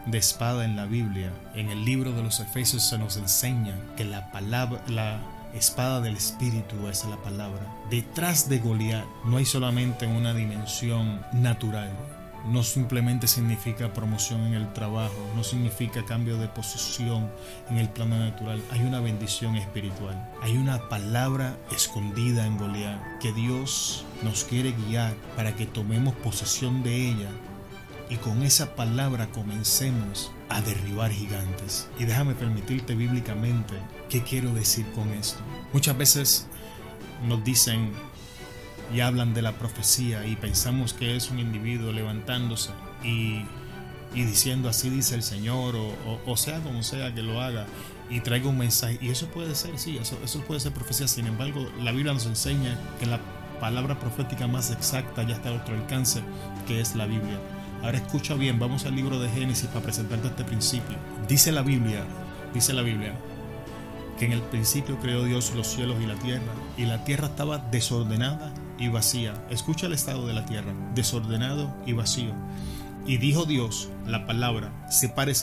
de 0.05 0.17
espada 0.17 0.65
en 0.65 0.75
la 0.75 0.85
Biblia, 0.85 1.31
en 1.53 1.69
el 1.69 1.83
libro 1.83 2.13
de 2.13 2.23
los 2.23 2.39
Efesios 2.39 2.83
se 2.83 2.97
nos 2.97 3.17
enseña 3.17 3.75
que 3.97 4.05
la 4.05 4.31
palabra, 4.31 4.81
la 4.87 5.19
espada 5.53 6.01
del 6.01 6.15
espíritu, 6.15 6.87
es 6.87 7.05
la 7.05 7.17
palabra. 7.17 7.61
Detrás 7.89 8.47
de 8.47 8.59
Goliat 8.59 9.05
no 9.25 9.37
hay 9.37 9.45
solamente 9.45 10.07
una 10.07 10.33
dimensión 10.33 11.21
natural. 11.33 11.91
No 12.47 12.63
simplemente 12.63 13.27
significa 13.27 13.91
promoción 13.91 14.41
en 14.45 14.53
el 14.53 14.71
trabajo, 14.71 15.15
no 15.35 15.43
significa 15.43 16.05
cambio 16.05 16.37
de 16.37 16.47
posición 16.47 17.29
en 17.69 17.77
el 17.77 17.89
plano 17.89 18.17
natural. 18.17 18.61
Hay 18.71 18.83
una 18.83 19.01
bendición 19.01 19.57
espiritual. 19.57 20.31
Hay 20.41 20.55
una 20.55 20.87
palabra 20.87 21.57
escondida 21.71 22.45
en 22.45 22.57
Goliat 22.57 23.19
que 23.19 23.33
Dios 23.33 24.05
nos 24.23 24.45
quiere 24.45 24.71
guiar 24.71 25.13
para 25.35 25.55
que 25.57 25.65
tomemos 25.65 26.15
posesión 26.15 26.83
de 26.83 27.09
ella 27.09 27.29
y 28.09 28.15
con 28.15 28.41
esa 28.43 28.75
palabra 28.75 29.27
comencemos 29.27 30.31
a 30.47 30.61
derribar 30.61 31.11
gigantes. 31.11 31.89
Y 31.99 32.05
déjame 32.05 32.33
permitirte 32.33 32.95
bíblicamente 32.95 33.73
qué 34.09 34.23
quiero 34.23 34.53
decir 34.53 34.85
con 34.93 35.09
esto. 35.09 35.39
Muchas 35.73 35.97
veces 35.97 36.47
nos 37.27 37.43
dicen 37.43 37.91
y 38.93 39.01
hablan 39.01 39.33
de 39.33 39.41
la 39.41 39.53
profecía 39.53 40.25
y 40.25 40.35
pensamos 40.35 40.93
que 40.93 41.15
es 41.15 41.29
un 41.29 41.39
individuo 41.39 41.91
levantándose 41.91 42.71
y, 43.03 43.45
diciendo 44.13 44.69
así 44.69 44.89
dice 44.89 45.13
el 45.13 45.21
Señor 45.21 45.75
o, 45.75 46.37
sea 46.37 46.59
como 46.61 46.81
sea 46.81 47.13
que 47.13 47.21
lo 47.21 47.39
haga 47.39 47.65
y 48.09 48.21
traiga 48.21 48.47
un 48.47 48.57
mensaje. 48.57 48.97
Y 49.01 49.09
eso 49.09 49.27
puede 49.27 49.53
ser, 49.53 49.77
sí, 49.77 49.97
eso, 49.97 50.17
eso 50.23 50.41
puede 50.41 50.59
ser 50.59 50.71
profecía. 50.71 51.07
Sin 51.07 51.27
embargo, 51.27 51.69
la 51.81 51.91
Biblia 51.91 52.13
nos 52.13 52.25
enseña 52.25 52.79
que 52.99 53.05
la 53.05 53.19
palabra 53.59 53.99
profética 53.99 54.47
más 54.47 54.71
exacta 54.71 55.23
ya 55.23 55.35
está 55.35 55.49
a 55.49 55.53
otro 55.53 55.75
alcance, 55.75 56.21
que 56.67 56.79
es 56.79 56.95
la 56.95 57.05
Biblia. 57.05 57.37
Ahora 57.83 57.97
escucha 57.97 58.33
bien, 58.33 58.59
vamos 58.59 58.85
al 58.85 58.95
libro 58.95 59.19
de 59.19 59.29
Génesis 59.29 59.67
para 59.67 59.81
presentarte 59.81 60.29
este 60.29 60.43
principio. 60.45 60.95
Dice 61.27 61.51
la 61.51 61.61
Biblia, 61.61 62.05
dice 62.53 62.73
la 62.73 62.81
Biblia, 62.81 63.13
que 64.17 64.25
en 64.25 64.31
el 64.31 64.41
principio 64.41 64.97
creó 64.99 65.23
Dios 65.25 65.53
los 65.53 65.67
cielos 65.67 65.97
y 66.01 66.07
la 66.07 66.15
tierra, 66.15 66.53
y 66.77 66.85
la 66.85 67.03
tierra 67.03 67.27
estaba 67.27 67.57
desordenada 67.57 68.53
y 68.79 68.89
vacía. 68.89 69.33
Escucha 69.49 69.87
el 69.87 69.93
estado 69.93 70.27
de 70.27 70.33
la 70.33 70.45
tierra, 70.45 70.73
desordenado 70.95 71.75
y 71.85 71.93
vacío. 71.93 72.33
Y 73.05 73.17
dijo 73.17 73.45
Dios, 73.45 73.89
la 74.05 74.25
palabra, 74.25 74.71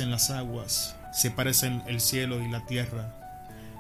en 0.01 0.11
las 0.11 0.31
aguas, 0.31 0.97
parecen 1.31 1.83
el 1.87 2.01
cielo 2.01 2.43
y 2.43 2.51
la 2.51 2.67
tierra. 2.67 3.15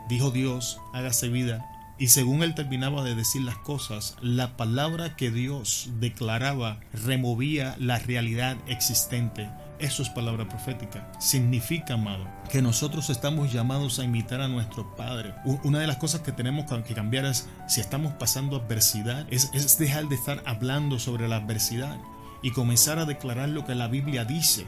Dijo 0.09 0.31
Dios, 0.31 0.81
hágase 0.93 1.29
vida, 1.29 1.65
y 1.99 2.09
según 2.09 2.43
él 2.43 2.55
terminaba 2.55 3.05
de 3.05 3.15
decir 3.15 3.43
las 3.43 3.57
cosas, 3.57 4.17
la 4.21 4.57
palabra 4.57 5.15
que 5.17 5.31
Dios 5.31 5.91
declaraba 6.01 6.81
removía 6.93 7.77
la 7.79 7.99
realidad 7.99 8.57
existente. 8.67 9.49
Eso 9.85 10.03
es 10.03 10.09
palabra 10.09 10.49
profética. 10.49 11.07
Significa, 11.19 11.93
amado, 11.93 12.27
que 12.49 12.63
nosotros 12.63 13.11
estamos 13.11 13.53
llamados 13.53 13.99
a 13.99 14.05
imitar 14.05 14.41
a 14.41 14.49
nuestro 14.49 14.97
Padre. 14.97 15.35
Una 15.63 15.79
de 15.79 15.87
las 15.87 15.99
cosas 15.99 16.23
que 16.23 16.33
tenemos 16.33 16.65
que 16.65 16.95
cambiar 16.95 17.27
es, 17.27 17.51
si 17.69 17.83
estamos 17.83 18.15
pasando 18.15 18.57
adversidad, 18.57 19.27
es, 19.31 19.51
es 19.53 19.77
dejar 19.77 20.09
de 20.09 20.15
estar 20.15 20.43
hablando 20.47 20.99
sobre 20.99 21.29
la 21.29 21.37
adversidad 21.37 21.99
y 22.41 22.53
comenzar 22.53 22.99
a 22.99 23.05
declarar 23.05 23.51
lo 23.51 23.67
que 23.67 23.75
la 23.75 23.89
Biblia 23.89 24.25
dice 24.25 24.67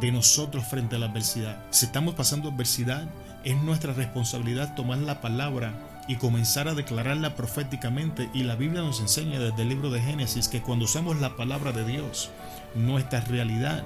de 0.00 0.10
nosotros 0.10 0.64
frente 0.64 0.96
a 0.96 0.98
la 0.98 1.06
adversidad. 1.06 1.62
Si 1.70 1.86
estamos 1.86 2.16
pasando 2.16 2.48
adversidad, 2.48 3.08
es 3.44 3.56
nuestra 3.62 3.92
responsabilidad 3.92 4.74
tomar 4.74 4.98
la 4.98 5.20
palabra 5.20 5.72
y 6.08 6.16
comenzar 6.16 6.66
a 6.66 6.74
declararla 6.74 7.36
proféticamente. 7.36 8.28
Y 8.34 8.42
la 8.42 8.56
Biblia 8.56 8.82
nos 8.82 8.98
enseña 8.98 9.38
desde 9.38 9.62
el 9.62 9.68
libro 9.68 9.90
de 9.90 10.02
Génesis 10.02 10.48
que 10.48 10.62
cuando 10.62 10.86
usamos 10.86 11.20
la 11.20 11.36
palabra 11.36 11.70
de 11.70 11.84
Dios, 11.84 12.32
nuestra 12.74 13.20
realidad 13.20 13.84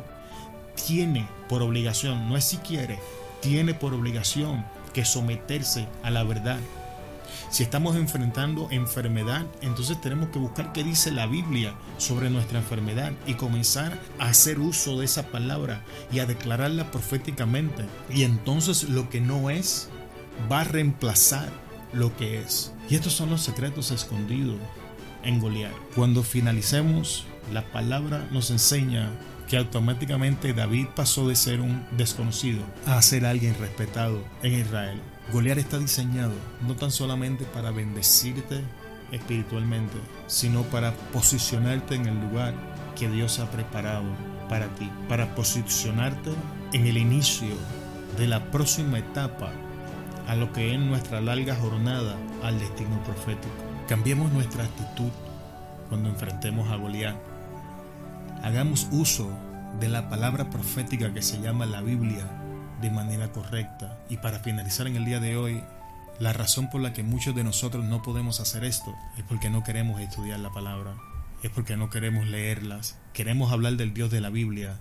tiene 0.76 1.28
por 1.48 1.62
obligación, 1.62 2.28
no 2.28 2.36
es 2.36 2.44
si 2.44 2.58
quiere, 2.58 2.98
tiene 3.40 3.74
por 3.74 3.94
obligación 3.94 4.64
que 4.92 5.04
someterse 5.04 5.88
a 6.02 6.10
la 6.10 6.24
verdad. 6.24 6.60
Si 7.50 7.62
estamos 7.62 7.96
enfrentando 7.96 8.68
enfermedad, 8.70 9.46
entonces 9.60 10.00
tenemos 10.00 10.30
que 10.30 10.38
buscar 10.38 10.72
qué 10.72 10.84
dice 10.84 11.10
la 11.10 11.26
Biblia 11.26 11.74
sobre 11.98 12.30
nuestra 12.30 12.58
enfermedad 12.58 13.12
y 13.26 13.34
comenzar 13.34 13.98
a 14.18 14.28
hacer 14.28 14.58
uso 14.58 14.98
de 14.98 15.04
esa 15.04 15.28
palabra 15.28 15.82
y 16.12 16.18
a 16.18 16.26
declararla 16.26 16.90
proféticamente. 16.90 17.84
Y 18.10 18.24
entonces 18.24 18.88
lo 18.88 19.08
que 19.10 19.20
no 19.20 19.50
es 19.50 19.88
va 20.50 20.60
a 20.60 20.64
reemplazar 20.64 21.48
lo 21.92 22.16
que 22.16 22.40
es. 22.40 22.72
Y 22.88 22.94
estos 22.94 23.12
son 23.12 23.30
los 23.30 23.42
secretos 23.42 23.90
escondidos 23.90 24.58
en 25.22 25.40
Goliat. 25.40 25.72
Cuando 25.94 26.22
finalicemos, 26.22 27.26
la 27.52 27.64
palabra 27.70 28.28
nos 28.32 28.50
enseña 28.50 29.10
que 29.48 29.56
automáticamente 29.56 30.52
David 30.52 30.88
pasó 30.94 31.28
de 31.28 31.36
ser 31.36 31.60
un 31.60 31.86
desconocido 31.96 32.62
a 32.86 33.00
ser 33.02 33.24
alguien 33.26 33.56
respetado 33.58 34.22
en 34.42 34.60
Israel. 34.60 35.00
Goliat 35.32 35.58
está 35.58 35.78
diseñado 35.78 36.32
no 36.66 36.76
tan 36.76 36.90
solamente 36.90 37.44
para 37.44 37.70
bendecirte 37.70 38.62
espiritualmente, 39.12 39.96
sino 40.26 40.62
para 40.64 40.92
posicionarte 41.12 41.94
en 41.94 42.06
el 42.06 42.20
lugar 42.20 42.54
que 42.96 43.08
Dios 43.08 43.38
ha 43.38 43.50
preparado 43.50 44.04
para 44.48 44.66
ti, 44.74 44.90
para 45.08 45.34
posicionarte 45.34 46.30
en 46.72 46.86
el 46.86 46.96
inicio 46.96 47.54
de 48.16 48.26
la 48.26 48.50
próxima 48.50 48.98
etapa 48.98 49.50
a 50.26 50.34
lo 50.34 50.52
que 50.52 50.74
es 50.74 50.80
nuestra 50.80 51.20
larga 51.20 51.54
jornada 51.54 52.16
al 52.42 52.58
destino 52.58 53.02
profético. 53.04 53.54
Cambiemos 53.88 54.32
nuestra 54.32 54.64
actitud 54.64 55.10
cuando 55.88 56.08
enfrentemos 56.08 56.70
a 56.70 56.76
Goliat. 56.76 57.35
Hagamos 58.46 58.86
uso 58.92 59.28
de 59.80 59.88
la 59.88 60.08
palabra 60.08 60.50
profética 60.50 61.12
que 61.12 61.20
se 61.20 61.40
llama 61.42 61.66
la 61.66 61.80
Biblia 61.80 62.24
de 62.80 62.92
manera 62.92 63.32
correcta. 63.32 63.98
Y 64.08 64.18
para 64.18 64.38
finalizar 64.38 64.86
en 64.86 64.94
el 64.94 65.04
día 65.04 65.18
de 65.18 65.36
hoy, 65.36 65.64
la 66.20 66.32
razón 66.32 66.70
por 66.70 66.80
la 66.80 66.92
que 66.92 67.02
muchos 67.02 67.34
de 67.34 67.42
nosotros 67.42 67.84
no 67.84 68.02
podemos 68.02 68.38
hacer 68.38 68.62
esto 68.62 68.94
es 69.18 69.24
porque 69.24 69.50
no 69.50 69.64
queremos 69.64 70.00
estudiar 70.00 70.38
la 70.38 70.52
palabra, 70.52 70.94
es 71.42 71.50
porque 71.50 71.76
no 71.76 71.90
queremos 71.90 72.28
leerlas. 72.28 72.96
Queremos 73.14 73.50
hablar 73.50 73.72
del 73.72 73.92
Dios 73.92 74.12
de 74.12 74.20
la 74.20 74.30
Biblia, 74.30 74.78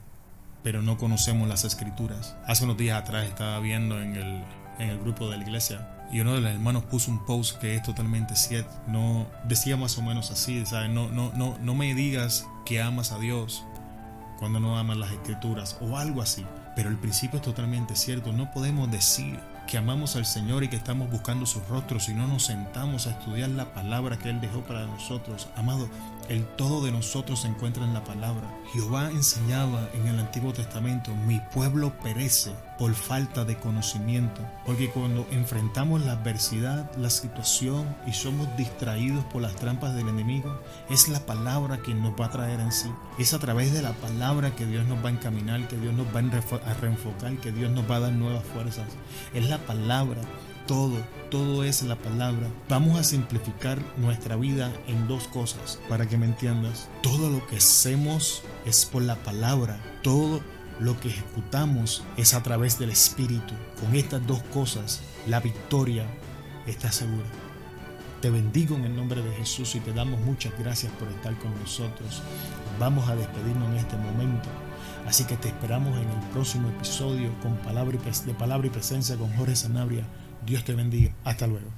pero 0.61 0.83
no 0.83 0.99
conocemos 0.99 1.49
las 1.49 1.65
escrituras. 1.65 2.37
Hace 2.45 2.65
unos 2.65 2.77
días 2.77 3.01
atrás 3.01 3.25
estaba 3.25 3.59
viendo 3.61 3.99
en 3.99 4.15
el, 4.15 4.43
en 4.77 4.89
el 4.91 4.99
grupo 4.99 5.27
de 5.27 5.37
la 5.37 5.43
iglesia 5.43 5.94
y 6.15 6.21
uno 6.21 6.33
de 6.33 6.39
los 6.39 6.49
hermanos 6.49 6.85
puso 6.85 7.11
un 7.11 7.25
post 7.25 7.59
que 7.59 7.75
es 7.75 7.83
totalmente 7.83 8.37
cierto. 8.37 8.71
No 8.87 9.27
decía 9.43 9.75
más 9.75 9.97
o 9.97 10.01
menos 10.01 10.31
así, 10.31 10.65
¿sabes? 10.65 10.89
No, 10.89 11.09
no, 11.09 11.33
no, 11.35 11.57
no 11.59 11.75
me 11.75 11.93
digas 11.93 12.47
que 12.63 12.81
amas 12.81 13.11
a 13.11 13.19
Dios 13.19 13.65
cuando 14.39 14.61
no 14.61 14.77
amas 14.79 14.95
las 14.95 15.11
escrituras 15.11 15.77
o 15.81 15.97
algo 15.97 16.21
así. 16.21 16.45
Pero 16.73 16.87
el 16.87 16.95
principio 16.95 17.39
es 17.39 17.43
totalmente 17.43 17.97
cierto. 17.97 18.31
No 18.31 18.49
podemos 18.53 18.89
decir 18.89 19.37
que 19.67 19.77
amamos 19.77 20.15
al 20.15 20.25
Señor 20.25 20.63
y 20.63 20.69
que 20.69 20.77
estamos 20.77 21.11
buscando 21.11 21.45
su 21.45 21.59
rostro 21.67 21.99
si 21.99 22.13
no 22.13 22.27
nos 22.27 22.45
sentamos 22.45 23.07
a 23.07 23.09
estudiar 23.09 23.49
la 23.49 23.73
palabra 23.73 24.17
que 24.17 24.29
Él 24.29 24.39
dejó 24.39 24.61
para 24.61 24.85
nosotros. 24.85 25.49
Amado, 25.57 25.89
el 26.29 26.45
todo 26.45 26.83
de 26.83 26.91
nosotros 26.91 27.41
se 27.41 27.47
encuentra 27.47 27.83
en 27.83 27.93
la 27.93 28.03
palabra. 28.03 28.53
Jehová 28.73 29.09
enseñaba 29.11 29.89
en 29.93 30.07
el 30.07 30.19
Antiguo 30.19 30.53
Testamento, 30.53 31.13
mi 31.27 31.39
pueblo 31.53 31.93
perece 32.03 32.51
por 32.77 32.93
falta 32.93 33.45
de 33.45 33.57
conocimiento. 33.57 34.41
Porque 34.65 34.89
cuando 34.89 35.27
enfrentamos 35.31 36.03
la 36.03 36.13
adversidad, 36.13 36.91
la 36.97 37.09
situación 37.09 37.95
y 38.05 38.13
somos 38.13 38.47
distraídos 38.57 39.23
por 39.25 39.41
las 39.41 39.55
trampas 39.55 39.95
del 39.95 40.09
enemigo, 40.09 40.59
es 40.89 41.07
la 41.07 41.25
palabra 41.25 41.77
quien 41.77 42.01
nos 42.01 42.13
va 42.19 42.25
a 42.25 42.31
traer 42.31 42.59
en 42.59 42.71
sí. 42.71 42.91
Es 43.17 43.33
a 43.33 43.39
través 43.39 43.73
de 43.73 43.81
la 43.81 43.93
palabra 43.93 44.55
que 44.55 44.65
Dios 44.65 44.85
nos 44.85 45.03
va 45.03 45.09
a 45.09 45.13
encaminar, 45.13 45.67
que 45.67 45.77
Dios 45.77 45.93
nos 45.93 46.07
va 46.07 46.19
a 46.19 46.73
reenfocar, 46.73 47.37
que 47.37 47.51
Dios 47.51 47.71
nos 47.71 47.89
va 47.89 47.97
a 47.97 48.01
dar 48.01 48.13
nuevas 48.13 48.43
fuerzas. 48.43 48.87
Es 49.33 49.47
la 49.49 49.59
palabra 49.59 50.21
todo, 50.67 50.97
todo 51.29 51.63
es 51.63 51.83
la 51.83 51.95
palabra. 51.95 52.47
Vamos 52.69 52.99
a 52.99 53.03
simplificar 53.03 53.79
nuestra 53.97 54.35
vida 54.35 54.71
en 54.87 55.07
dos 55.07 55.27
cosas 55.27 55.79
para 55.89 56.07
que 56.07 56.17
me 56.17 56.25
entiendas. 56.25 56.87
Todo 57.01 57.29
lo 57.29 57.45
que 57.47 57.57
hacemos 57.57 58.43
es 58.65 58.85
por 58.85 59.01
la 59.03 59.15
palabra. 59.15 59.79
Todo 60.01 60.41
lo 60.79 60.99
que 60.99 61.09
ejecutamos 61.09 62.03
es 62.17 62.33
a 62.33 62.43
través 62.43 62.79
del 62.79 62.89
Espíritu. 62.89 63.53
Con 63.79 63.95
estas 63.95 64.25
dos 64.25 64.41
cosas, 64.53 65.01
la 65.27 65.39
victoria 65.39 66.05
está 66.65 66.91
segura. 66.91 67.27
Te 68.21 68.29
bendigo 68.29 68.75
en 68.75 68.85
el 68.85 68.95
nombre 68.95 69.21
de 69.21 69.31
Jesús 69.35 69.75
y 69.75 69.79
te 69.79 69.93
damos 69.93 70.19
muchas 70.21 70.57
gracias 70.57 70.91
por 70.93 71.07
estar 71.09 71.37
con 71.37 71.53
nosotros. 71.59 72.21
Vamos 72.79 73.07
a 73.07 73.15
despedirnos 73.15 73.69
en 73.69 73.77
este 73.77 73.97
momento. 73.97 74.49
Así 75.05 75.25
que 75.25 75.37
te 75.37 75.49
esperamos 75.49 75.95
en 75.99 76.09
el 76.09 76.29
próximo 76.33 76.67
episodio 76.69 77.29
con 77.43 77.55
palabra 77.57 77.99
de 78.25 78.33
palabra 78.33 78.67
y 78.67 78.71
presencia 78.71 79.15
con 79.15 79.31
Jorge 79.35 79.55
Sanabria 79.55 80.03
Dios 80.45 80.63
te 80.63 80.73
bendiga. 80.73 81.11
Hasta 81.23 81.47
luego. 81.47 81.69